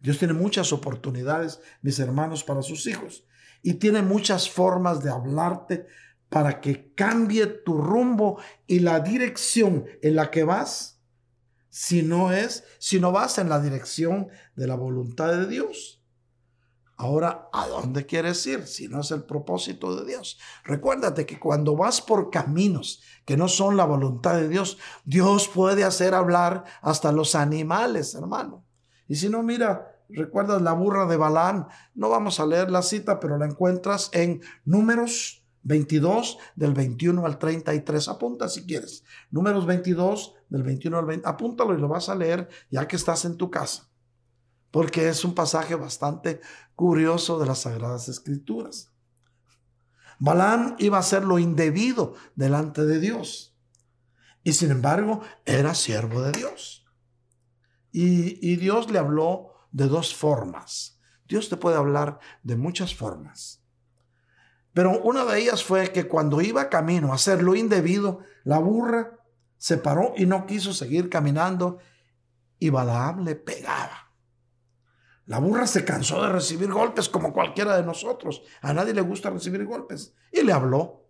[0.00, 3.24] Dios tiene muchas oportunidades, mis hermanos, para sus hijos
[3.62, 5.86] y tiene muchas formas de hablarte
[6.30, 11.02] para que cambie tu rumbo y la dirección en la que vas,
[11.68, 16.02] si no es, si no vas en la dirección de la voluntad de Dios.
[16.96, 20.38] Ahora, ¿a dónde quieres ir si no es el propósito de Dios?
[20.64, 25.82] Recuérdate que cuando vas por caminos que no son la voluntad de Dios, Dios puede
[25.82, 28.66] hacer hablar hasta los animales, hermano.
[29.08, 33.18] Y si no, mira, recuerdas la burra de Balán, no vamos a leer la cita,
[33.18, 38.08] pero la encuentras en Números 22 del 21 al 33.
[38.08, 39.04] Apunta si quieres.
[39.30, 41.28] Números 22 del 21 al 20.
[41.28, 43.88] Apúntalo y lo vas a leer ya que estás en tu casa.
[44.70, 46.40] Porque es un pasaje bastante
[46.74, 48.92] curioso de las Sagradas Escrituras.
[50.18, 53.56] Balán iba a hacer lo indebido delante de Dios.
[54.42, 56.86] Y sin embargo, era siervo de Dios.
[57.92, 61.00] Y, y Dios le habló de dos formas.
[61.28, 63.59] Dios te puede hablar de muchas formas.
[64.72, 69.18] Pero una de ellas fue que cuando iba camino a hacer lo indebido, la burra
[69.56, 71.78] se paró y no quiso seguir caminando
[72.58, 74.10] y Balaam le pegaba.
[75.26, 78.42] La burra se cansó de recibir golpes como cualquiera de nosotros.
[78.62, 80.14] A nadie le gusta recibir golpes.
[80.32, 81.06] Y le habló.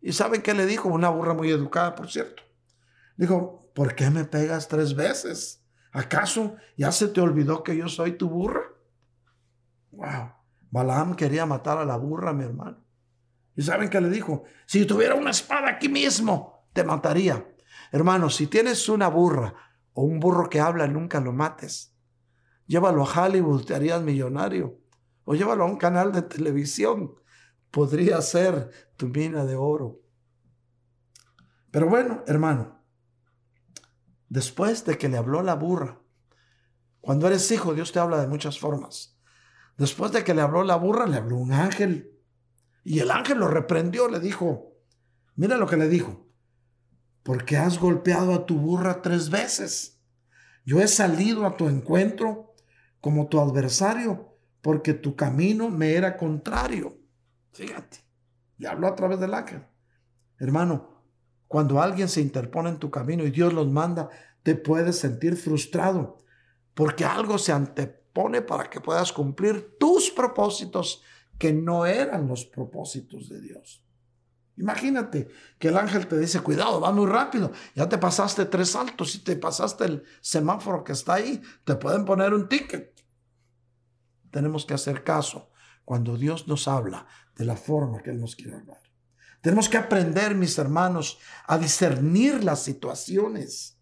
[0.00, 0.88] ¿Y saben qué le dijo?
[0.88, 2.42] Una burra muy educada, por cierto.
[3.16, 5.64] Dijo, ¿por qué me pegas tres veces?
[5.92, 8.62] ¿Acaso ya se te olvidó que yo soy tu burra?
[9.92, 10.32] Wow.
[10.70, 12.84] Balaam quería matar a la burra, mi hermano.
[13.56, 14.44] ¿Y saben qué le dijo?
[14.66, 17.46] Si tuviera una espada aquí mismo, te mataría.
[17.92, 19.54] Hermano, si tienes una burra
[19.92, 21.90] o un burro que habla, nunca lo mates
[22.70, 24.78] Llévalo a Hollywood, te harías millonario.
[25.24, 27.16] O llévalo a un canal de televisión.
[27.72, 30.00] Podría ser tu mina de oro.
[31.72, 32.80] Pero bueno, hermano,
[34.28, 36.00] después de que le habló la burra,
[37.00, 39.18] cuando eres hijo, Dios te habla de muchas formas.
[39.76, 42.09] Después de que le habló la burra, le habló un ángel.
[42.90, 44.74] Y el ángel lo reprendió, le dijo,
[45.36, 46.26] mira lo que le dijo,
[47.22, 50.02] porque has golpeado a tu burra tres veces.
[50.64, 52.56] Yo he salido a tu encuentro
[53.00, 56.98] como tu adversario, porque tu camino me era contrario.
[57.52, 57.98] Fíjate,
[58.58, 59.64] y habló a través del ángel.
[60.40, 61.04] Hermano,
[61.46, 64.10] cuando alguien se interpone en tu camino y Dios los manda,
[64.42, 66.18] te puedes sentir frustrado,
[66.74, 71.04] porque algo se antepone para que puedas cumplir tus propósitos
[71.40, 73.82] que no eran los propósitos de Dios.
[74.58, 79.14] Imagínate que el ángel te dice, cuidado, va muy rápido, ya te pasaste tres saltos
[79.14, 83.02] y te pasaste el semáforo que está ahí, te pueden poner un ticket.
[84.30, 85.50] Tenemos que hacer caso
[85.86, 88.82] cuando Dios nos habla de la forma que Él nos quiere hablar.
[89.40, 93.78] Tenemos que aprender, mis hermanos, a discernir las situaciones.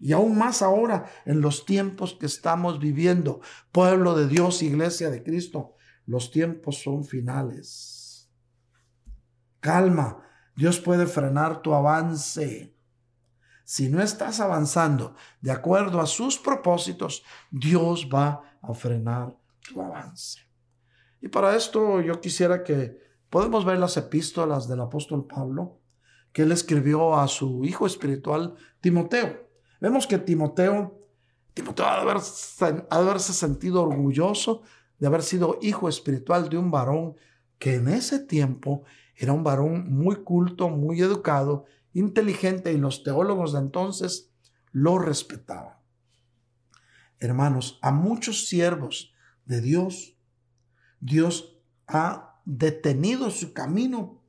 [0.00, 5.22] Y aún más ahora en los tiempos que estamos viviendo, pueblo de Dios, iglesia de
[5.22, 5.74] Cristo,
[6.08, 8.30] los tiempos son finales.
[9.60, 10.22] Calma,
[10.56, 12.74] Dios puede frenar tu avance.
[13.62, 20.40] Si no estás avanzando de acuerdo a sus propósitos, Dios va a frenar tu avance.
[21.20, 22.98] Y para esto yo quisiera que
[23.28, 25.78] podemos ver las epístolas del apóstol Pablo
[26.32, 29.46] que él escribió a su hijo espiritual Timoteo.
[29.78, 30.98] Vemos que Timoteo,
[31.52, 34.62] Timoteo ha de, ha de haberse sentido orgulloso
[34.98, 37.16] de haber sido hijo espiritual de un varón
[37.58, 38.84] que en ese tiempo
[39.16, 44.30] era un varón muy culto, muy educado, inteligente y los teólogos de entonces
[44.72, 45.76] lo respetaban.
[47.18, 49.12] Hermanos, a muchos siervos
[49.44, 50.16] de Dios,
[51.00, 54.22] Dios ha detenido su camino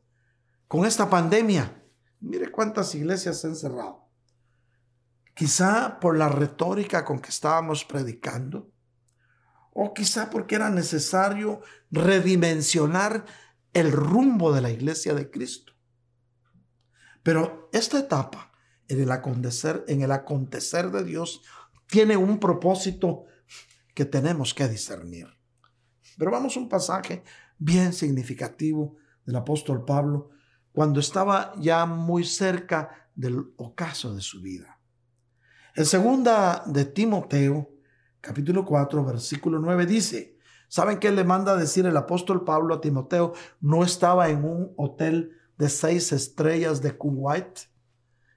[0.67, 1.83] con esta pandemia.
[2.19, 4.07] Mire cuántas iglesias se han cerrado.
[5.35, 8.71] Quizá por la retórica con que estábamos predicando,
[9.81, 13.25] o quizá porque era necesario redimensionar
[13.71, 15.71] el rumbo de la iglesia de Cristo.
[17.23, 18.51] Pero esta etapa
[18.89, 21.43] en el acontecer, en el acontecer de Dios
[21.87, 23.23] tiene un propósito
[23.93, 25.27] que tenemos que discernir.
[26.17, 27.23] Pero vamos a un pasaje
[27.57, 30.31] bien significativo del apóstol Pablo
[30.73, 34.77] cuando estaba ya muy cerca del ocaso de su vida.
[35.73, 37.78] En segunda de Timoteo,
[38.21, 40.39] capítulo 4, versículo 9 dice,
[40.69, 43.33] ¿Saben qué le manda a decir el apóstol Pablo a Timoteo?
[43.59, 47.61] No estaba en un hotel de seis estrellas de Kuwait.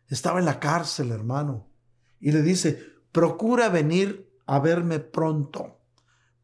[0.08, 1.68] Estaba en la cárcel, hermano.
[2.20, 5.78] Y le dice, procura venir a verme pronto.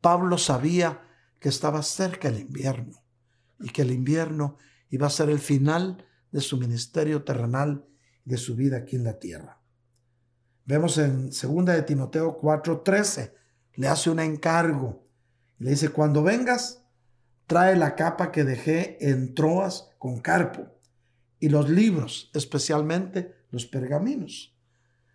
[0.03, 1.01] Pablo sabía
[1.41, 3.03] que estaba cerca el invierno
[3.59, 4.57] y que el invierno
[4.91, 7.86] iba a ser el final de su ministerio terrenal
[8.24, 9.58] de su vida aquí en la tierra.
[10.69, 13.33] Vemos en 2 de Timoteo 4:13,
[13.75, 15.09] le hace un encargo
[15.59, 16.85] le dice, cuando vengas,
[17.47, 20.69] trae la capa que dejé en Troas con Carpo
[21.41, 24.57] y los libros, especialmente los pergaminos.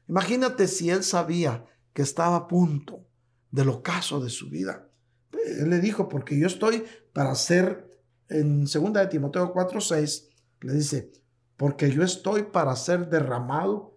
[0.08, 3.06] Imagínate si él sabía que estaba a punto
[3.52, 4.90] del ocaso de su vida.
[5.32, 6.84] Él le dijo, porque yo estoy
[7.14, 10.28] para hacer, en 2 de Timoteo 4:6,
[10.62, 11.12] le dice,
[11.56, 13.93] porque yo estoy para ser derramado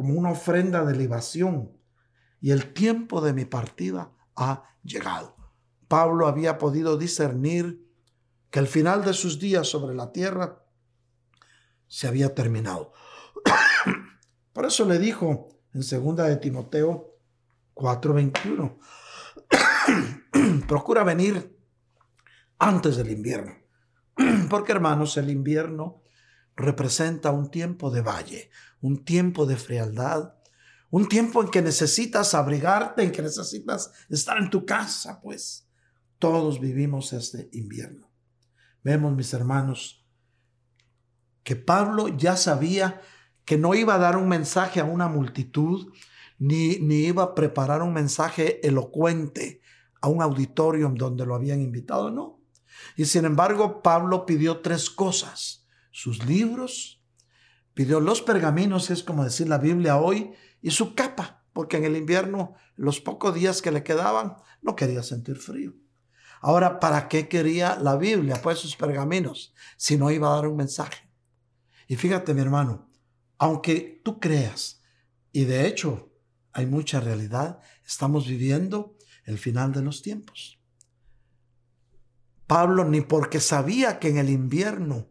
[0.00, 1.76] como una ofrenda de libación,
[2.40, 5.36] y el tiempo de mi partida ha llegado.
[5.88, 7.86] Pablo había podido discernir
[8.48, 10.64] que el final de sus días sobre la tierra
[11.86, 12.94] se había terminado.
[14.54, 17.18] Por eso le dijo en segunda de Timoteo
[17.74, 18.78] 4:21,
[20.66, 21.60] procura venir
[22.58, 23.52] antes del invierno,
[24.48, 26.00] porque hermanos, el invierno
[26.56, 28.50] representa un tiempo de valle,
[28.80, 30.34] un tiempo de frialdad,
[30.90, 35.66] un tiempo en que necesitas abrigarte, en que necesitas estar en tu casa, pues.
[36.18, 38.10] Todos vivimos este invierno.
[38.82, 40.04] Vemos, mis hermanos,
[41.42, 43.00] que Pablo ya sabía
[43.44, 45.92] que no iba a dar un mensaje a una multitud,
[46.38, 49.60] ni, ni iba a preparar un mensaje elocuente
[50.00, 52.40] a un auditorio donde lo habían invitado, no.
[52.96, 56.99] Y sin embargo, Pablo pidió tres cosas, sus libros,
[57.80, 61.96] pidió los pergaminos, es como decir la Biblia hoy, y su capa, porque en el
[61.96, 65.72] invierno, los pocos días que le quedaban, no quería sentir frío.
[66.42, 68.38] Ahora, ¿para qué quería la Biblia?
[68.42, 71.08] Pues sus pergaminos, si no iba a dar un mensaje.
[71.88, 72.90] Y fíjate, mi hermano,
[73.38, 74.82] aunque tú creas,
[75.32, 76.12] y de hecho
[76.52, 80.60] hay mucha realidad, estamos viviendo el final de los tiempos.
[82.46, 85.08] Pablo, ni porque sabía que en el invierno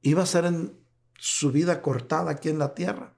[0.00, 0.85] iba a ser en
[1.18, 3.14] su vida cortada aquí en la tierra,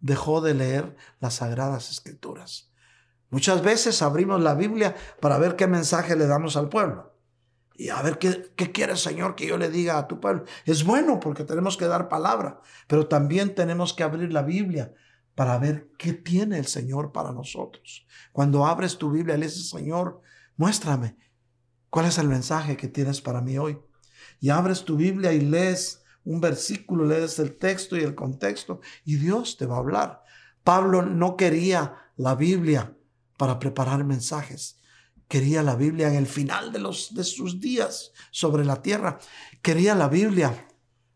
[0.00, 2.70] dejó de leer las sagradas escrituras.
[3.30, 7.14] Muchas veces abrimos la Biblia para ver qué mensaje le damos al pueblo.
[7.74, 10.44] Y a ver qué, qué quiere el Señor que yo le diga a tu pueblo.
[10.64, 14.94] Es bueno porque tenemos que dar palabra, pero también tenemos que abrir la Biblia
[15.34, 18.04] para ver qué tiene el Señor para nosotros.
[18.32, 20.20] Cuando abres tu Biblia, le dices, Señor,
[20.56, 21.16] muéstrame
[21.90, 23.78] cuál es el mensaje que tienes para mí hoy.
[24.40, 29.16] Y abres tu Biblia y lees un versículo, lees el texto y el contexto, y
[29.16, 30.24] Dios te va a hablar.
[30.62, 32.94] Pablo no quería la Biblia
[33.38, 34.78] para preparar mensajes.
[35.26, 39.18] Quería la Biblia en el final de, los, de sus días sobre la tierra.
[39.62, 40.68] Quería la Biblia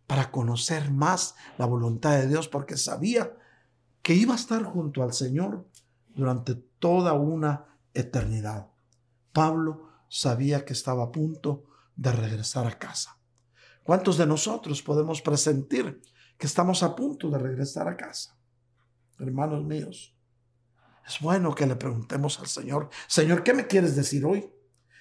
[0.07, 3.37] para conocer más la voluntad de Dios porque sabía
[4.01, 5.69] que iba a estar junto al Señor
[6.15, 8.69] durante toda una eternidad.
[9.33, 11.65] Pablo sabía que estaba a punto
[11.97, 13.19] de regresar a casa.
[13.83, 16.01] ¿Cuántos de nosotros podemos presentir
[16.39, 18.39] que estamos a punto de regresar a casa?
[19.19, 20.17] Hermanos míos,
[21.07, 24.53] es bueno que le preguntemos al Señor, Señor, ¿qué me quieres decir hoy?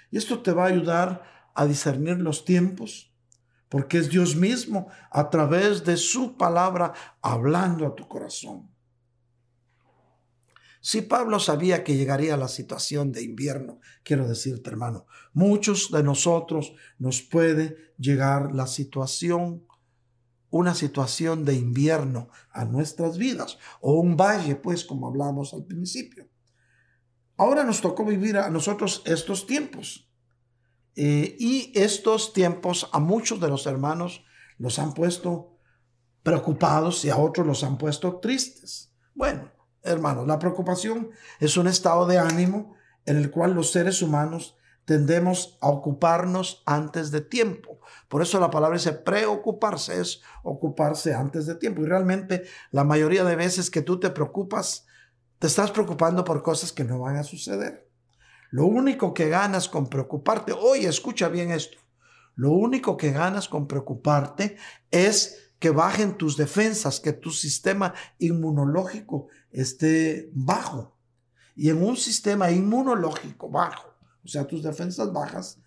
[0.10, 3.14] Y esto te va a ayudar a discernir los tiempos,
[3.70, 8.71] porque es Dios mismo a través de su palabra hablando a tu corazón.
[10.82, 16.74] Si Pablo sabía que llegaría la situación de invierno, quiero decirte hermano, muchos de nosotros
[16.98, 19.64] nos puede llegar la situación
[20.52, 26.28] una situación de invierno a nuestras vidas o un valle, pues como hablamos al principio.
[27.38, 30.10] Ahora nos tocó vivir a nosotros estos tiempos.
[30.96, 34.26] Eh, y estos tiempos a muchos de los hermanos
[34.58, 35.58] los han puesto
[36.22, 38.94] preocupados y a otros los han puesto tristes.
[39.16, 39.51] Bueno,
[39.84, 42.76] hermanos, la preocupación es un estado de ánimo
[43.06, 47.80] en el cual los seres humanos tendemos a ocuparnos antes de tiempo.
[48.08, 51.82] Por eso la palabra dice preocuparse, es ocuparse antes de tiempo.
[51.82, 54.86] Y realmente la mayoría de veces que tú te preocupas,
[55.40, 57.90] te estás preocupando por cosas que no van a suceder.
[58.50, 61.78] Lo único que ganas con preocuparte, oye, escucha bien esto,
[62.36, 64.58] lo único que ganas con preocuparte
[64.90, 70.98] es que bajen tus defensas, que tu sistema inmunológico esté bajo.
[71.56, 73.94] Y en un sistema inmunológico bajo,
[74.26, 75.60] o sea, tus defensas bajas,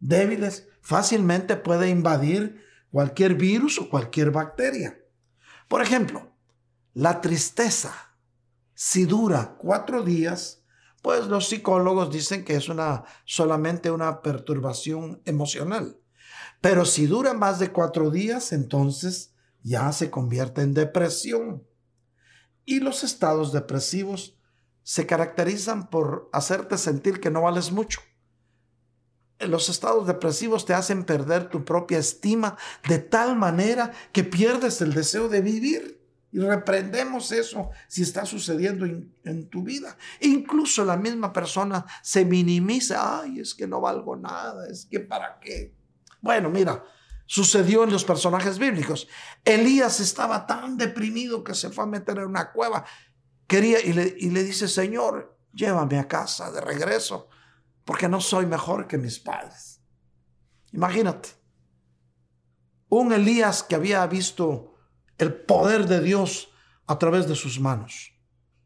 [0.00, 4.98] débiles, fácilmente puede invadir cualquier virus o cualquier bacteria.
[5.68, 6.32] Por ejemplo,
[6.94, 7.92] la tristeza,
[8.72, 10.64] si dura cuatro días,
[11.02, 15.98] pues los psicólogos dicen que es una, solamente una perturbación emocional.
[16.68, 21.62] Pero si dura más de cuatro días, entonces ya se convierte en depresión.
[22.64, 24.36] Y los estados depresivos
[24.82, 28.00] se caracterizan por hacerte sentir que no vales mucho.
[29.38, 32.56] Los estados depresivos te hacen perder tu propia estima
[32.88, 36.00] de tal manera que pierdes el deseo de vivir.
[36.32, 39.96] Y reprendemos eso si está sucediendo en, tu vida.
[40.20, 43.20] Incluso la misma persona se minimiza.
[43.20, 45.75] Ay, es que no valgo nada, es que para qué.
[46.26, 46.84] Bueno, mira,
[47.24, 49.08] sucedió en los personajes bíblicos.
[49.44, 52.84] Elías estaba tan deprimido que se fue a meter en una cueva
[53.46, 57.28] Quería y le, dice, Señor, llévame a casa de regreso,
[57.84, 59.80] porque no soy mejor que mis padres.
[60.72, 61.28] Imagínate,
[62.88, 64.74] un Elías que había visto
[65.18, 66.50] el poder de Dios
[66.86, 68.12] a través de sus manos.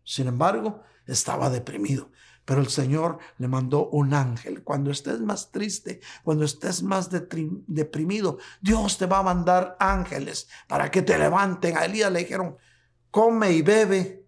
[0.03, 2.11] Sin embargo, estaba deprimido.
[2.51, 4.65] Pero el Señor le mandó un ángel.
[4.65, 10.91] Cuando estés más triste, cuando estés más deprimido, Dios te va a mandar ángeles para
[10.91, 11.77] que te levanten.
[11.77, 12.57] A Elías le dijeron,
[13.13, 14.27] come y bebe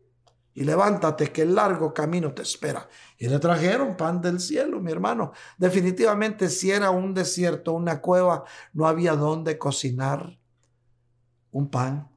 [0.54, 2.88] y levántate que el largo camino te espera.
[3.18, 5.32] Y le trajeron pan del cielo, mi hermano.
[5.58, 10.38] Definitivamente si era un desierto, una cueva, no había dónde cocinar
[11.50, 12.11] un pan,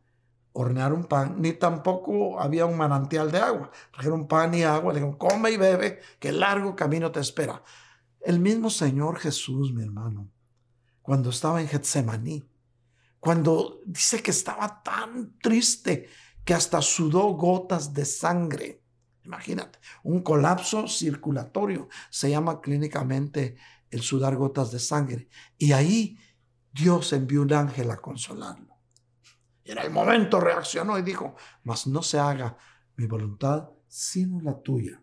[0.56, 3.72] hornear un pan, ni tampoco había un manantial de agua.
[3.92, 7.62] Trajeron pan y agua, le dijeron, come y bebe, que largo camino te espera.
[8.22, 10.32] El mismo Señor Jesús, mi hermano,
[11.02, 12.48] cuando estaba en Getsemaní,
[13.20, 16.08] cuando dice que estaba tan triste,
[16.46, 18.82] que hasta sudó gotas de sangre.
[19.24, 23.58] Imagínate, un colapso circulatorio se llama clínicamente
[23.90, 25.28] el sudar gotas de sangre.
[25.58, 26.18] Y ahí
[26.72, 28.75] Dios envió un ángel a consolarlo.
[29.66, 32.56] Y en el momento reaccionó y dijo, mas no se haga
[32.96, 35.02] mi voluntad sino la tuya.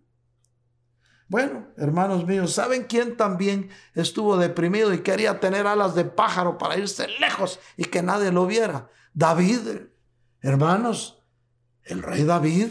[1.27, 6.77] Bueno, hermanos míos, ¿saben quién también estuvo deprimido y quería tener alas de pájaro para
[6.77, 8.91] irse lejos y que nadie lo viera?
[9.15, 9.61] David,
[10.43, 11.23] hermanos,
[11.85, 12.69] el rey David,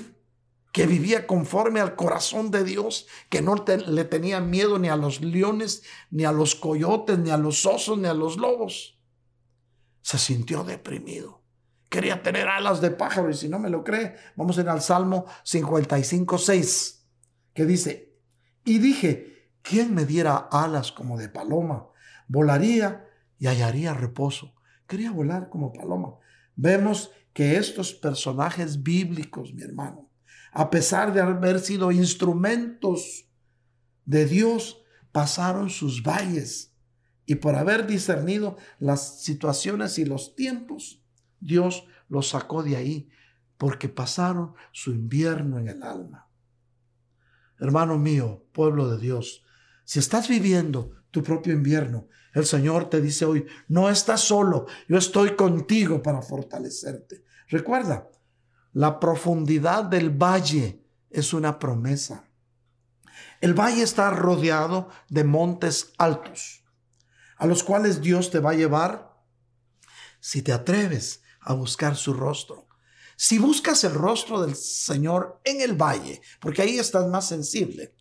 [0.72, 3.56] que vivía conforme al corazón de Dios, que no
[3.88, 5.82] le tenía miedo ni a los leones,
[6.12, 9.00] ni a los coyotes, ni a los osos, ni a los lobos.
[10.04, 11.41] Se sintió deprimido.
[11.92, 15.26] Quería tener alas de pájaro y si no me lo cree, vamos ir al Salmo
[15.44, 17.06] 55, 6,
[17.54, 18.16] que dice,
[18.64, 21.90] y dije, ¿quién me diera alas como de paloma?
[22.30, 23.06] Volaría
[23.38, 24.56] y hallaría reposo.
[24.88, 26.14] Quería volar como paloma.
[26.56, 30.10] Vemos que estos personajes bíblicos, mi hermano,
[30.54, 33.30] a pesar de haber sido instrumentos
[34.06, 34.82] de Dios,
[35.12, 36.74] pasaron sus valles
[37.26, 41.01] y por haber discernido las situaciones y los tiempos,
[41.42, 43.10] Dios los sacó de ahí
[43.58, 46.30] porque pasaron su invierno en el alma.
[47.60, 49.44] Hermano mío, pueblo de Dios,
[49.84, 54.98] si estás viviendo tu propio invierno, el Señor te dice hoy, no estás solo, yo
[54.98, 57.26] estoy contigo para fortalecerte.
[57.50, 58.10] Recuerda,
[58.74, 62.24] la profundidad del valle es una promesa.
[63.42, 66.64] El valle está rodeado de montes altos,
[67.38, 69.12] a los cuales Dios te va a llevar
[70.20, 72.68] si te atreves a buscar su rostro.
[73.16, 77.94] Si buscas el rostro del Señor en el valle, porque ahí estás más sensible.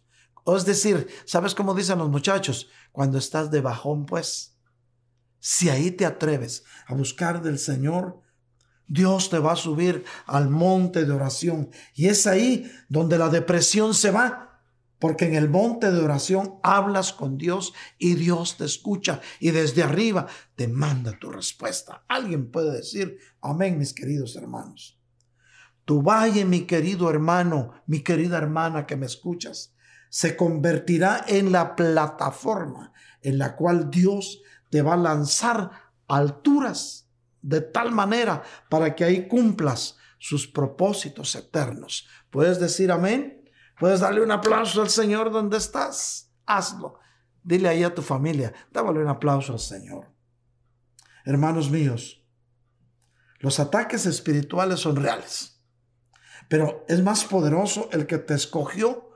[0.44, 2.68] O es decir, ¿sabes cómo dicen los muchachos?
[2.92, 4.56] Cuando estás de bajón, pues,
[5.38, 8.20] si ahí te atreves a buscar del Señor,
[8.86, 11.70] Dios te va a subir al monte de oración.
[11.94, 14.49] Y es ahí donde la depresión se va.
[15.00, 19.82] Porque en el monte de oración hablas con Dios y Dios te escucha y desde
[19.82, 22.04] arriba te manda tu respuesta.
[22.06, 25.00] Alguien puede decir, amén, mis queridos hermanos.
[25.86, 29.74] Tu valle, mi querido hermano, mi querida hermana que me escuchas,
[30.10, 32.92] se convertirá en la plataforma
[33.22, 35.70] en la cual Dios te va a lanzar
[36.08, 37.08] alturas
[37.42, 42.06] de tal manera para que ahí cumplas sus propósitos eternos.
[42.28, 43.39] ¿Puedes decir amén?
[43.80, 46.30] ¿Puedes darle un aplauso al Señor donde estás?
[46.44, 47.00] Hazlo.
[47.42, 50.12] Dile ahí a tu familia, dámosle un aplauso al Señor.
[51.24, 52.22] Hermanos míos,
[53.38, 55.62] los ataques espirituales son reales.
[56.50, 59.12] Pero es más poderoso el que te escogió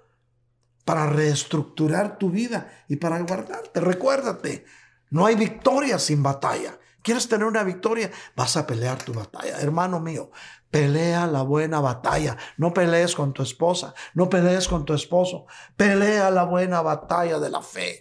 [0.86, 3.80] para reestructurar tu vida y para guardarte.
[3.80, 4.64] Recuérdate,
[5.10, 6.78] no hay victoria sin batalla.
[7.02, 8.10] ¿Quieres tener una victoria?
[8.34, 9.60] Vas a pelear tu batalla.
[9.60, 10.30] Hermano mío,
[10.74, 12.36] pelea la buena batalla.
[12.56, 15.46] No pelees con tu esposa, no pelees con tu esposo.
[15.76, 18.00] Pelea la buena batalla de la fe.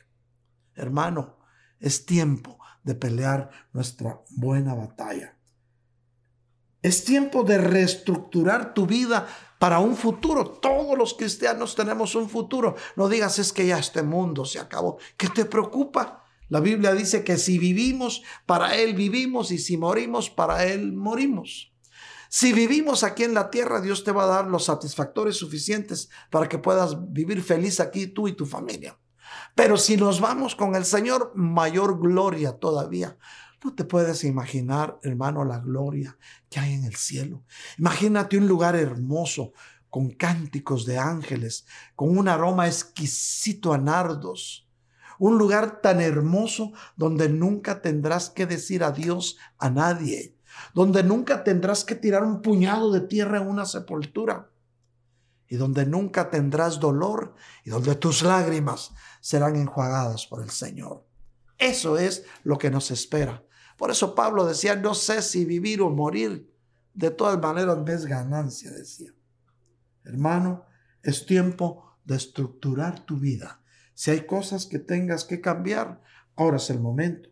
[0.74, 1.38] Hermano,
[1.80, 5.38] es tiempo de pelear nuestra buena batalla.
[6.82, 9.28] Es tiempo de reestructurar tu vida
[9.60, 10.44] para un futuro.
[10.44, 12.76] Todos los cristianos tenemos un futuro.
[12.96, 14.98] No digas es que ya este mundo se acabó.
[15.16, 16.24] ¿Qué te preocupa?
[16.50, 21.73] La Biblia dice que si vivimos, para Él vivimos y si morimos, para Él morimos.
[22.36, 26.50] Si vivimos aquí en la tierra, Dios te va a dar los satisfactores suficientes para
[26.50, 28.98] que puedas vivir feliz aquí tú y tu familia.
[29.54, 33.20] Pero si nos vamos con el Señor, mayor gloria todavía.
[33.64, 36.18] No te puedes imaginar, hermano, la gloria
[36.50, 37.44] que hay en el cielo.
[37.78, 39.54] Imagínate un lugar hermoso,
[39.92, 44.68] con cánticos de ángeles, con un aroma exquisito a nardos.
[45.20, 50.36] Un lugar tan hermoso donde nunca tendrás que decir adiós a nadie,
[50.74, 54.50] donde nunca tendrás que tirar un puñado de tierra en una sepultura
[55.48, 58.92] y donde nunca tendrás dolor y donde tus lágrimas
[59.22, 61.06] serán enjuagadas por el Señor.
[61.58, 63.44] Eso es lo que nos espera.
[63.78, 66.52] Por eso Pablo decía, no sé si vivir o morir.
[66.94, 69.12] De todas maneras me es ganancia, decía.
[70.04, 70.66] Hermano,
[71.02, 73.62] es tiempo de estructurar tu vida.
[73.94, 76.02] Si hay cosas que tengas que cambiar,
[76.36, 77.30] ahora es el momento.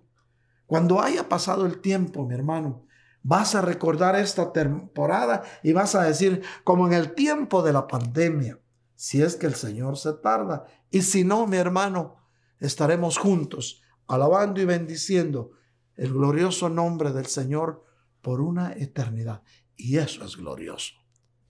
[0.66, 2.86] Cuando haya pasado el tiempo, mi hermano,
[3.24, 7.88] vas a recordar esta temporada y vas a decir, como en el tiempo de la
[7.88, 8.60] pandemia,
[8.96, 10.66] si es que el Señor se tarda.
[10.90, 12.18] Y si no, mi hermano,
[12.60, 15.52] estaremos juntos, alabando y bendiciendo
[15.96, 17.84] el glorioso nombre del Señor
[18.22, 19.44] por una eternidad.
[19.76, 20.94] Y eso es glorioso.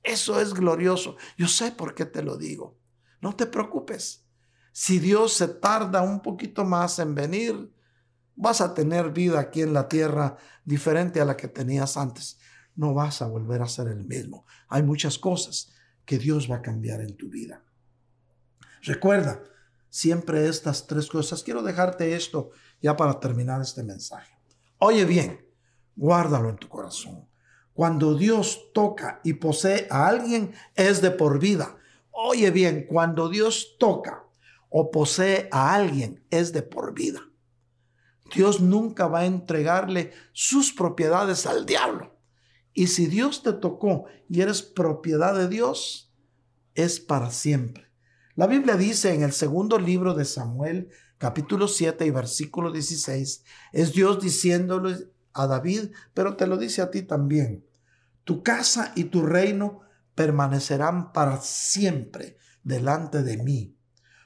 [0.03, 1.15] Eso es glorioso.
[1.37, 2.77] Yo sé por qué te lo digo.
[3.21, 4.25] No te preocupes.
[4.71, 7.71] Si Dios se tarda un poquito más en venir,
[8.35, 12.39] vas a tener vida aquí en la tierra diferente a la que tenías antes.
[12.75, 14.45] No vas a volver a ser el mismo.
[14.67, 15.71] Hay muchas cosas
[16.05, 17.63] que Dios va a cambiar en tu vida.
[18.81, 19.43] Recuerda
[19.89, 21.43] siempre estas tres cosas.
[21.43, 22.51] Quiero dejarte esto
[22.81, 24.33] ya para terminar este mensaje.
[24.79, 25.45] Oye bien,
[25.95, 27.27] guárdalo en tu corazón.
[27.73, 31.77] Cuando Dios toca y posee a alguien, es de por vida.
[32.11, 34.23] Oye bien, cuando Dios toca
[34.69, 37.21] o posee a alguien, es de por vida.
[38.33, 42.15] Dios nunca va a entregarle sus propiedades al diablo.
[42.73, 46.13] Y si Dios te tocó y eres propiedad de Dios,
[46.75, 47.91] es para siempre.
[48.35, 53.93] La Biblia dice en el segundo libro de Samuel, capítulo 7 y versículo 16, es
[53.93, 57.65] Dios diciéndole a David, pero te lo dice a ti también.
[58.23, 59.81] Tu casa y tu reino
[60.15, 63.75] permanecerán para siempre delante de mí.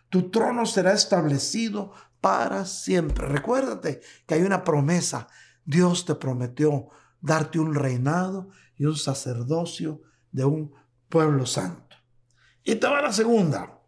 [0.09, 1.91] Tu trono será establecido
[2.25, 3.27] para siempre.
[3.27, 5.27] Recuérdate que hay una promesa.
[5.63, 6.87] Dios te prometió
[7.21, 10.01] darte un reinado y un sacerdocio
[10.31, 10.73] de un
[11.07, 11.95] pueblo santo.
[12.63, 13.79] Y te va la segunda.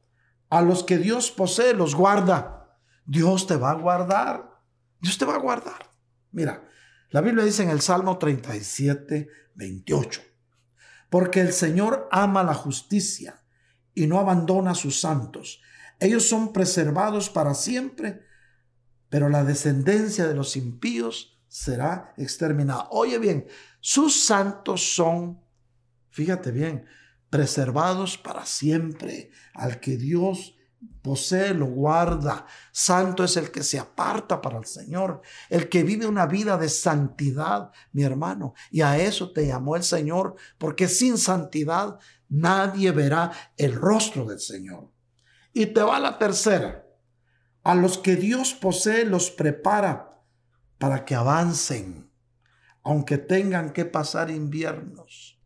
[0.52, 2.78] A los que Dios posee los guarda.
[3.08, 4.62] Dios te va a guardar.
[5.02, 5.90] Dios te va a guardar.
[6.32, 6.64] Mira,
[7.10, 10.22] la Biblia dice en el Salmo 37, 28,
[11.10, 13.42] porque el Señor ama la justicia
[13.96, 15.60] y no abandona a sus santos.
[16.00, 18.27] Ellos son preservados para siempre,
[19.10, 22.88] pero la descendencia de los impíos será exterminada.
[22.92, 23.48] Oye bien,
[23.80, 25.42] sus santos son,
[26.10, 26.86] fíjate bien,
[27.30, 30.56] preservados para siempre, al que Dios
[31.02, 32.46] posee, lo guarda.
[32.72, 36.70] Santo es el que se aparta para el Señor, el que vive una vida de
[36.70, 38.54] santidad, mi hermano.
[38.72, 42.00] Y a eso te llamó el Señor, porque sin santidad
[42.30, 44.92] nadie verá el rostro del Señor.
[45.54, 46.87] Y te va la tercera.
[47.68, 50.24] A los que Dios posee los prepara
[50.78, 52.10] para que avancen,
[52.82, 55.38] aunque tengan que pasar inviernos.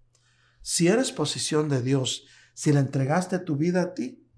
[0.62, 4.30] Si eres posición de Dios, si le entregaste tu vida a ti,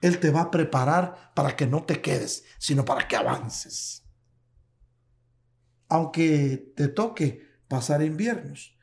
[0.00, 4.08] él te va a preparar para que no te quedes, sino para que avances.
[5.90, 8.74] Aunque te toque pasar inviernos,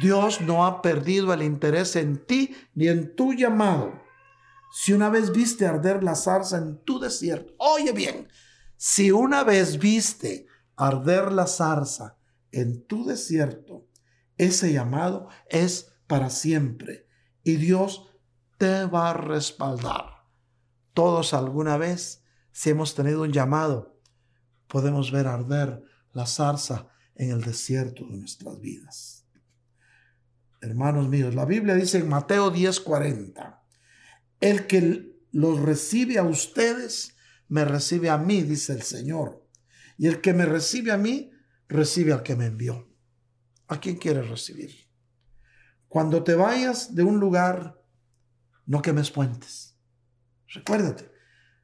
[0.00, 4.07] Dios no ha perdido el interés en ti ni en tu llamado.
[4.70, 8.28] Si una vez viste arder la zarza en tu desierto, oye bien,
[8.76, 10.46] si una vez viste
[10.76, 12.18] arder la zarza
[12.52, 13.86] en tu desierto,
[14.36, 17.06] ese llamado es para siempre
[17.42, 18.08] y Dios
[18.58, 20.24] te va a respaldar.
[20.92, 24.00] Todos alguna vez, si hemos tenido un llamado,
[24.66, 29.26] podemos ver arder la zarza en el desierto de nuestras vidas.
[30.60, 33.60] Hermanos míos, la Biblia dice en Mateo 10:40,
[34.40, 37.16] el que los recibe a ustedes,
[37.48, 39.46] me recibe a mí, dice el Señor.
[39.96, 41.30] Y el que me recibe a mí,
[41.68, 42.88] recibe al que me envió.
[43.66, 44.88] ¿A quién quieres recibir?
[45.88, 47.82] Cuando te vayas de un lugar,
[48.66, 49.68] no quemes puentes
[50.48, 51.10] Recuérdate,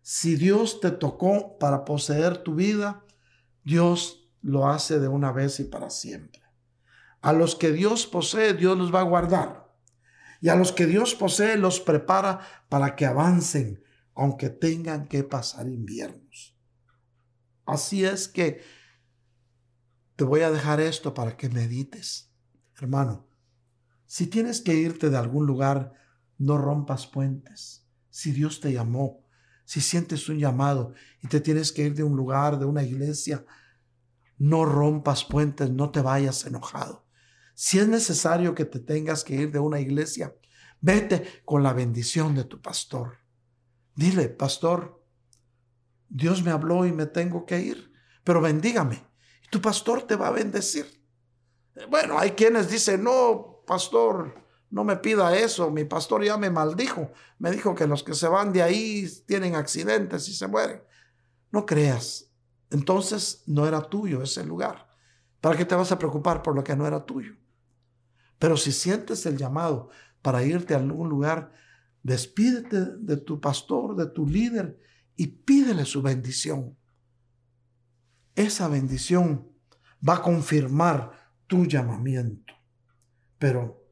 [0.02, 3.04] si Dios te tocó para poseer tu vida,
[3.62, 6.42] Dios lo hace de una vez y para siempre.
[7.22, 9.63] A los que Dios posee, Dios los va a guardar.
[10.44, 12.38] Y a los que Dios posee, los prepara
[12.68, 13.82] para que avancen,
[14.14, 16.54] aunque tengan que pasar inviernos.
[17.64, 18.62] Así es que
[20.16, 22.30] te voy a dejar esto para que medites.
[22.76, 23.26] Hermano,
[24.04, 25.94] si tienes que irte de algún lugar,
[26.36, 29.24] no rompas puentes si Dios te llamó,
[29.64, 30.92] si sientes un llamado
[31.22, 33.46] y te tienes que ir de un lugar, de una iglesia,
[34.36, 37.03] no rompas puentes, no te vayas enojado.
[37.54, 40.34] Si es necesario que te tengas que ir de una iglesia,
[40.80, 43.18] vete con la bendición de tu pastor.
[43.94, 45.02] Dile, pastor,
[46.08, 47.92] Dios me habló y me tengo que ir,
[48.24, 49.06] pero bendígame.
[49.50, 51.00] Tu pastor te va a bendecir.
[51.88, 54.34] Bueno, hay quienes dicen, no, pastor,
[54.70, 58.28] no me pida eso, mi pastor ya me maldijo, me dijo que los que se
[58.28, 60.82] van de ahí tienen accidentes y se mueren.
[61.52, 62.32] No creas,
[62.70, 64.88] entonces no era tuyo ese lugar.
[65.40, 67.36] ¿Para qué te vas a preocupar por lo que no era tuyo?
[68.38, 69.90] Pero si sientes el llamado
[70.22, 71.52] para irte a algún lugar,
[72.02, 74.78] despídete de tu pastor, de tu líder
[75.16, 76.76] y pídele su bendición.
[78.34, 79.48] Esa bendición
[80.06, 81.12] va a confirmar
[81.46, 82.54] tu llamamiento.
[83.38, 83.84] Pero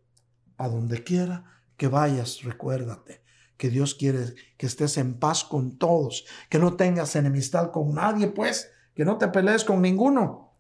[0.57, 1.45] a donde quiera
[1.77, 3.23] que vayas, recuérdate
[3.57, 8.27] que Dios quiere que estés en paz con todos, que no tengas enemistad con nadie,
[8.29, 10.57] pues, que no te pelees con ninguno.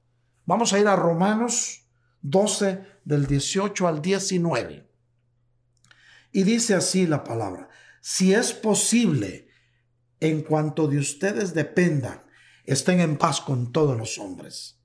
[0.47, 1.89] Vamos a ir a Romanos
[2.23, 4.89] 12 del 18 al 19.
[6.33, 7.69] Y dice así la palabra,
[8.01, 9.49] si es posible,
[10.21, 12.25] en cuanto de ustedes dependan,
[12.65, 14.79] estén en paz con todos los hombres.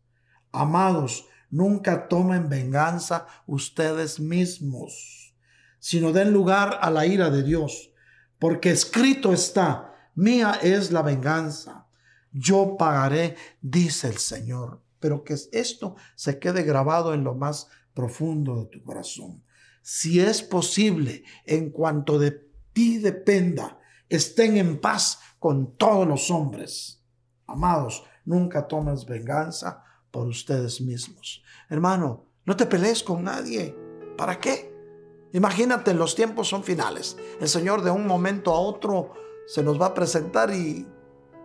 [0.52, 5.34] Amados, Nunca tomen venganza ustedes mismos,
[5.80, 7.92] sino den lugar a la ira de Dios,
[8.38, 11.88] porque escrito está, mía es la venganza,
[12.34, 14.82] yo pagaré, dice el Señor.
[15.00, 17.68] Pero que esto se quede grabado en lo más
[17.98, 19.44] profundo de tu corazón.
[19.82, 27.04] Si es posible, en cuanto de ti dependa, estén en paz con todos los hombres.
[27.48, 31.42] Amados, nunca tomes venganza por ustedes mismos.
[31.72, 33.76] Hermano, no te pelees con nadie.
[34.16, 34.72] ¿Para qué?
[35.34, 37.18] Imagínate, los tiempos son finales.
[37.42, 39.14] El Señor de un momento a otro
[39.48, 40.86] se nos va a presentar y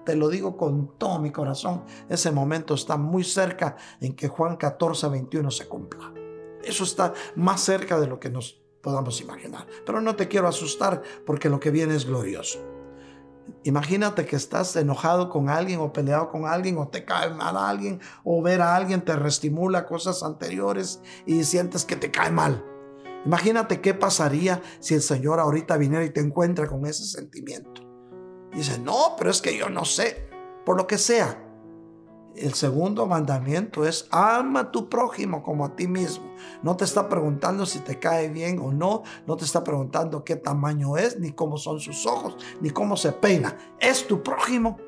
[0.05, 4.57] te lo digo con todo mi corazón, ese momento está muy cerca en que Juan
[4.57, 6.22] 14, 21 se cumpla.
[6.65, 9.67] Eso está más cerca de lo que nos podamos imaginar.
[9.87, 12.59] Pero no te quiero asustar porque lo que viene es glorioso.
[13.65, 17.69] Imagínate que estás enojado con alguien o peleado con alguien o te cae mal a
[17.69, 22.65] alguien o ver a alguien te reestimula cosas anteriores y sientes que te cae mal.
[23.25, 27.83] Imagínate qué pasaría si el Señor ahorita viniera y te encuentra con ese sentimiento.
[28.53, 30.29] Y dice, no, pero es que yo no sé,
[30.67, 31.52] por lo que sea.
[32.35, 36.35] El segundo mandamiento es ama a tu prójimo como a ti mismo.
[36.63, 39.03] No te está preguntando si te cae bien o no.
[39.27, 43.13] No te está preguntando qué tamaño es, ni cómo son sus ojos, ni cómo se
[43.13, 43.57] peina.
[43.79, 44.79] Es tu prójimo.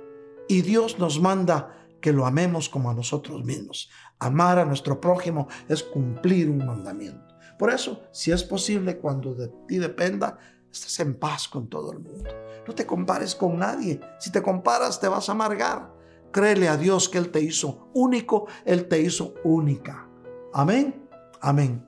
[0.49, 3.91] Y Dios nos manda que lo amemos como a nosotros mismos.
[4.19, 7.35] Amar a nuestro prójimo es cumplir un mandamiento.
[7.59, 10.39] Por eso, si es posible, cuando de ti dependa,
[10.71, 12.31] estés en paz con todo el mundo.
[12.67, 14.01] No te compares con nadie.
[14.19, 15.94] Si te comparas, te vas a amargar.
[16.35, 20.09] Créele a Dios que Él te hizo único, Él te hizo única.
[20.53, 21.09] Amén,
[21.41, 21.87] amén.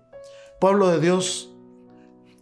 [0.61, 1.53] Pueblo de Dios,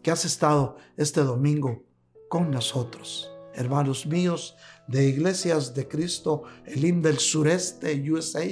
[0.03, 1.83] que has estado este domingo
[2.29, 4.55] con nosotros, hermanos míos
[4.87, 8.45] de Iglesias de Cristo, el del sureste, USA,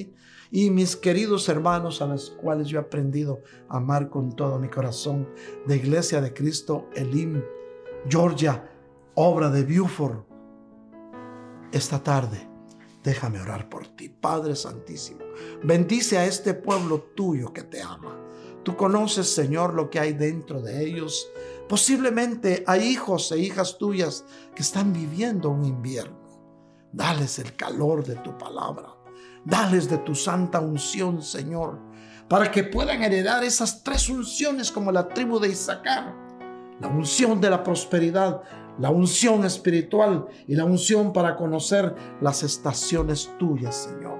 [0.50, 4.68] y mis queridos hermanos a los cuales yo he aprendido a amar con todo mi
[4.68, 5.28] corazón,
[5.66, 7.42] de Iglesia de Cristo, Elim,
[8.08, 8.66] Georgia,
[9.14, 10.24] obra de Buford.
[11.70, 12.51] Esta tarde
[13.02, 15.20] Déjame orar por ti, Padre Santísimo.
[15.62, 18.18] Bendice a este pueblo tuyo que te ama.
[18.62, 21.28] Tú conoces, Señor, lo que hay dentro de ellos.
[21.68, 24.24] Posiblemente hay hijos e hijas tuyas
[24.54, 26.22] que están viviendo un invierno.
[26.92, 28.94] Dales el calor de tu palabra.
[29.44, 31.80] Dales de tu santa unción, Señor,
[32.28, 36.14] para que puedan heredar esas tres unciones como la tribu de Isaacar.
[36.80, 38.42] La unción de la prosperidad,
[38.78, 44.18] la unción espiritual y la unción para conocer las estaciones tuyas, Señor.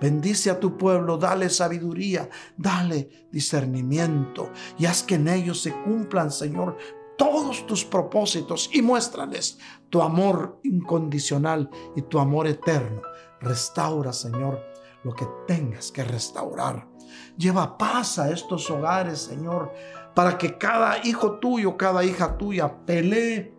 [0.00, 6.30] Bendice a tu pueblo, dale sabiduría, dale discernimiento y haz que en ellos se cumplan,
[6.30, 6.76] Señor,
[7.16, 9.58] todos tus propósitos y muéstrales
[9.88, 13.00] tu amor incondicional y tu amor eterno.
[13.40, 14.60] Restaura, Señor,
[15.02, 16.86] lo que tengas que restaurar.
[17.38, 19.72] Lleva paz a estos hogares, Señor,
[20.14, 23.55] para que cada hijo tuyo, cada hija tuya pelee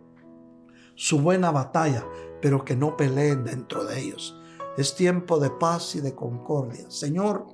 [0.98, 2.04] su buena batalla,
[2.42, 4.36] pero que no peleen dentro de ellos.
[4.76, 6.90] Es tiempo de paz y de concordia.
[6.90, 7.46] Señor,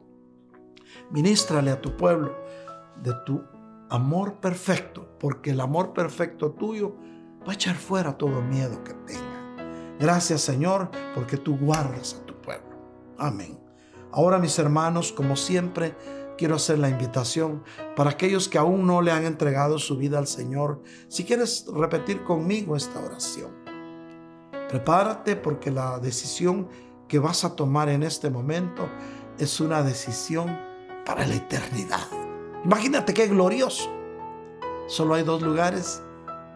[1.11, 2.35] ministrale a tu pueblo
[3.03, 3.45] de tu
[3.91, 6.97] amor perfecto, porque el amor perfecto tuyo
[7.47, 9.97] va a echar fuera todo miedo que tenga.
[10.01, 12.79] Gracias Señor, porque tú guardas a tu pueblo.
[13.19, 13.61] Amén.
[14.11, 15.95] Ahora mis hermanos, como siempre,
[16.37, 17.63] quiero hacer la invitación
[17.97, 20.83] para aquellos que aún no le han entregado su vida al Señor.
[21.09, 23.53] Si quieres repetir conmigo esta oración,
[24.69, 26.69] prepárate porque la decisión
[27.09, 28.89] que vas a tomar en este momento
[29.39, 30.59] es una decisión
[31.05, 32.07] para la eternidad.
[32.65, 33.91] Imagínate qué glorioso.
[34.87, 36.03] Solo hay dos lugares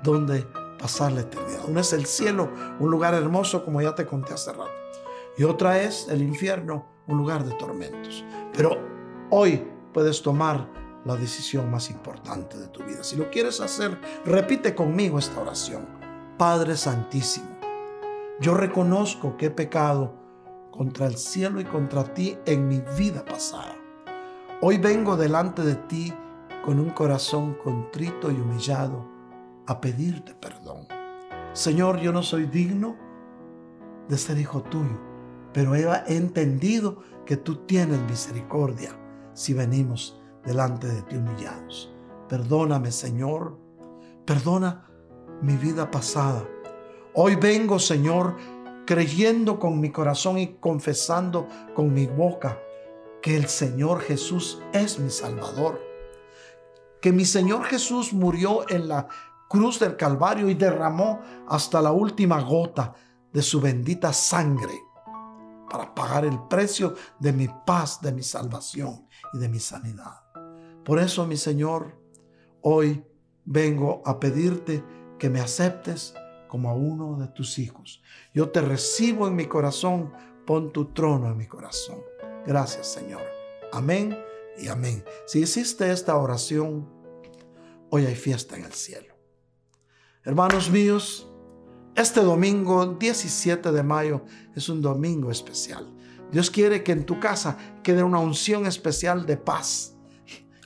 [0.02, 0.46] donde
[0.78, 1.64] pasar la eternidad.
[1.66, 4.70] Uno es el cielo, un lugar hermoso como ya te conté hace rato.
[5.36, 8.24] Y otra es el infierno, un lugar de tormentos.
[8.54, 8.97] Pero
[9.30, 9.62] Hoy
[9.92, 10.66] puedes tomar
[11.04, 13.04] la decisión más importante de tu vida.
[13.04, 15.86] Si lo quieres hacer, repite conmigo esta oración.
[16.38, 17.58] Padre Santísimo,
[18.40, 20.14] yo reconozco que he pecado
[20.70, 23.76] contra el cielo y contra ti en mi vida pasada.
[24.62, 26.10] Hoy vengo delante de ti
[26.64, 29.06] con un corazón contrito y humillado
[29.66, 30.86] a pedirte perdón.
[31.52, 32.96] Señor, yo no soy digno
[34.08, 34.98] de ser hijo tuyo,
[35.52, 38.96] pero he entendido que tú tienes misericordia
[39.38, 41.94] si venimos delante de ti humillados.
[42.28, 43.56] Perdóname, Señor.
[44.26, 44.90] Perdona
[45.40, 46.44] mi vida pasada.
[47.14, 48.36] Hoy vengo, Señor,
[48.84, 52.58] creyendo con mi corazón y confesando con mi boca
[53.22, 55.80] que el Señor Jesús es mi Salvador.
[57.00, 59.06] Que mi Señor Jesús murió en la
[59.48, 62.92] cruz del Calvario y derramó hasta la última gota
[63.32, 64.74] de su bendita sangre
[65.70, 70.22] para pagar el precio de mi paz, de mi salvación y de mi sanidad.
[70.84, 72.00] Por eso, mi Señor,
[72.62, 73.04] hoy
[73.44, 74.84] vengo a pedirte
[75.18, 76.14] que me aceptes
[76.48, 78.02] como a uno de tus hijos.
[78.34, 80.12] Yo te recibo en mi corazón,
[80.46, 81.98] pon tu trono en mi corazón.
[82.46, 83.22] Gracias Señor.
[83.72, 84.18] Amén
[84.58, 85.04] y amén.
[85.26, 86.88] Si hiciste esta oración,
[87.90, 89.14] hoy hay fiesta en el cielo.
[90.24, 91.28] Hermanos míos,
[91.94, 94.22] este domingo 17 de mayo
[94.54, 95.94] es un domingo especial.
[96.30, 99.96] Dios quiere que en tu casa quede una unción especial de paz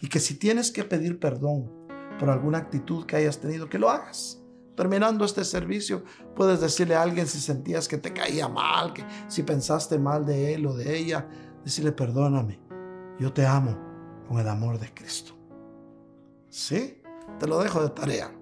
[0.00, 1.70] y que si tienes que pedir perdón
[2.18, 4.40] por alguna actitud que hayas tenido, que lo hagas.
[4.76, 6.02] Terminando este servicio,
[6.34, 10.54] puedes decirle a alguien si sentías que te caía mal, que si pensaste mal de
[10.54, 11.28] él o de ella,
[11.64, 12.58] decirle perdóname,
[13.18, 13.78] yo te amo
[14.26, 15.34] con el amor de Cristo.
[16.48, 17.02] ¿Sí?
[17.38, 18.32] Te lo dejo de tarea.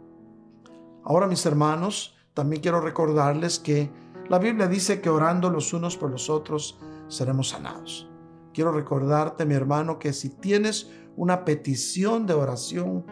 [1.05, 3.91] Ahora mis hermanos, también quiero recordarles que
[4.29, 6.79] la Biblia dice que orando los unos por los otros
[7.11, 8.09] seremos sanados.
[8.55, 13.05] Quiero recordarte, mi hermano, que si tienes una petición de oración,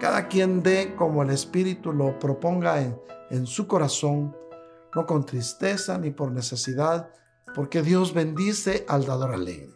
[0.00, 2.98] Cada quien dé como el Espíritu lo proponga en,
[3.30, 4.34] en su corazón,
[4.94, 7.10] no con tristeza ni por necesidad,
[7.54, 9.74] porque Dios bendice al dador alegre.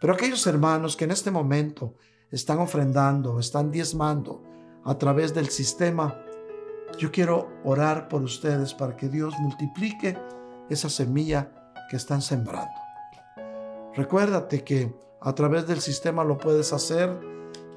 [0.00, 1.94] Pero aquellos hermanos que en este momento
[2.30, 4.42] están ofrendando, están diezmando
[4.84, 6.22] a través del sistema,
[6.98, 10.16] yo quiero orar por ustedes para que Dios multiplique
[10.68, 11.52] esa semilla
[11.90, 12.72] que están sembrando.
[13.94, 17.18] Recuérdate que a través del sistema lo puedes hacer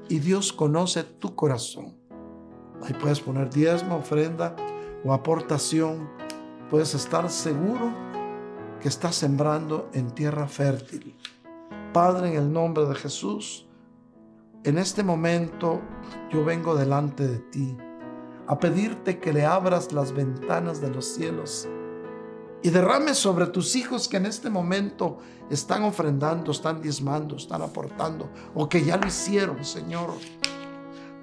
[0.07, 1.97] y Dios conoce tu corazón.
[2.83, 4.55] Ahí puedes poner diezmo, ofrenda
[5.03, 6.09] o aportación.
[6.69, 8.12] Puedes estar seguro
[8.83, 11.15] que estás sembrando en tierra fértil.
[11.93, 13.65] Padre, en el nombre de Jesús,
[14.65, 15.79] en este momento
[16.29, 17.77] yo vengo delante de ti
[18.45, 21.65] a pedirte que le abras las ventanas de los cielos
[22.61, 25.19] y derrames sobre tus hijos que en este momento
[25.49, 30.09] están ofrendando, están diezmando, están aportando o que ya lo hicieron, Señor.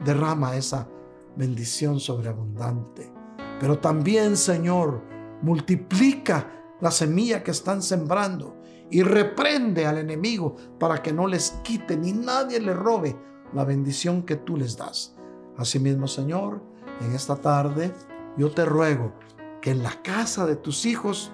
[0.03, 0.89] Derrama esa
[1.37, 3.13] bendición sobreabundante.
[3.61, 5.03] Pero también, Señor,
[5.43, 8.57] multiplica la semilla que están sembrando
[8.91, 13.17] y reprende al enemigo para que no les quite ni nadie le robe
[13.53, 15.17] la bendición que tú les das.
[15.57, 16.63] Asimismo, Señor,
[17.01, 17.93] en esta tarde
[18.37, 19.13] yo te ruego
[19.61, 21.33] que en la casa de tus hijos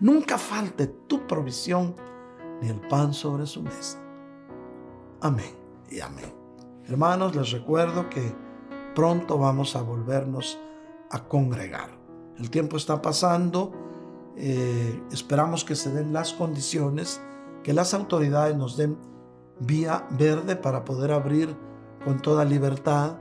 [0.00, 1.94] nunca falte tu provisión
[2.60, 3.98] ni el pan sobre su mesa.
[5.20, 5.54] Amén
[5.90, 6.34] y amén.
[6.86, 8.34] Hermanos, les recuerdo que
[8.94, 10.58] pronto vamos a volvernos
[11.10, 11.90] a congregar.
[12.38, 13.72] El tiempo está pasando
[14.36, 17.20] eh, esperamos que se den las condiciones,
[17.62, 18.96] que las autoridades nos den
[19.60, 21.54] vía verde para poder abrir
[22.04, 23.18] con toda libertad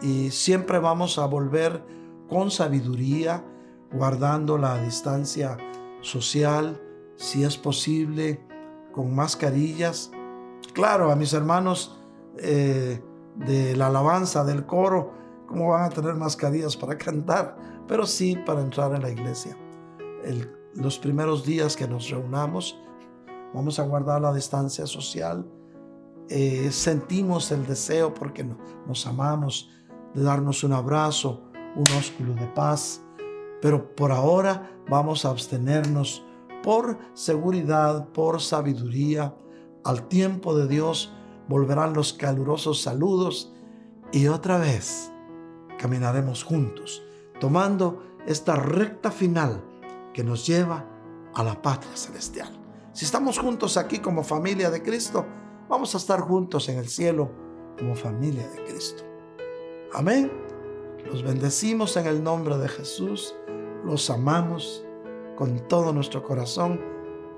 [0.00, 1.82] y siempre vamos a volver
[2.28, 3.44] con sabiduría,
[3.92, 5.56] guardando la distancia
[6.00, 6.80] social,
[7.16, 8.44] si es posible,
[8.92, 10.10] con mascarillas.
[10.72, 11.98] Claro, a mis hermanos
[12.38, 13.02] eh,
[13.36, 15.12] de la alabanza, del coro,
[15.46, 17.56] ¿cómo van a tener mascarillas para cantar?
[17.88, 19.56] Pero sí para entrar en la iglesia
[20.74, 22.78] los primeros días que nos reunamos,
[23.52, 25.46] vamos a guardar la distancia social.
[26.28, 28.44] Eh, sentimos el deseo porque
[28.86, 29.70] nos amamos
[30.14, 31.42] de darnos un abrazo,
[31.76, 33.02] un ósculo de paz,
[33.60, 36.24] pero por ahora vamos a abstenernos
[36.62, 39.34] por seguridad, por sabiduría.
[39.84, 41.12] Al tiempo de Dios
[41.48, 43.52] volverán los calurosos saludos
[44.12, 45.12] y otra vez
[45.78, 47.02] caminaremos juntos,
[47.38, 49.62] tomando esta recta final
[50.14, 50.86] que nos lleva
[51.34, 52.48] a la patria celestial.
[52.92, 55.26] Si estamos juntos aquí como familia de Cristo,
[55.68, 57.30] vamos a estar juntos en el cielo
[57.76, 59.02] como familia de Cristo.
[59.92, 60.32] Amén.
[61.04, 63.34] Los bendecimos en el nombre de Jesús,
[63.84, 64.86] los amamos
[65.36, 66.80] con todo nuestro corazón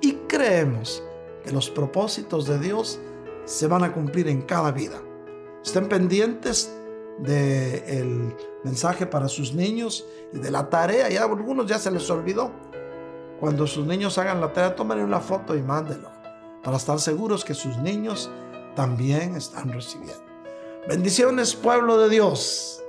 [0.00, 1.02] y creemos
[1.42, 3.00] que los propósitos de Dios
[3.44, 5.00] se van a cumplir en cada vida.
[5.64, 6.72] Estén pendientes
[7.18, 11.08] del mensaje para sus niños y de la tarea.
[11.08, 12.50] Ya algunos ya se les olvidó.
[13.40, 16.10] Cuando sus niños hagan la tarea, tómenle una foto y mándenlo
[16.62, 18.30] para estar seguros que sus niños
[18.74, 20.24] también están recibiendo.
[20.88, 22.82] Bendiciones, pueblo de Dios.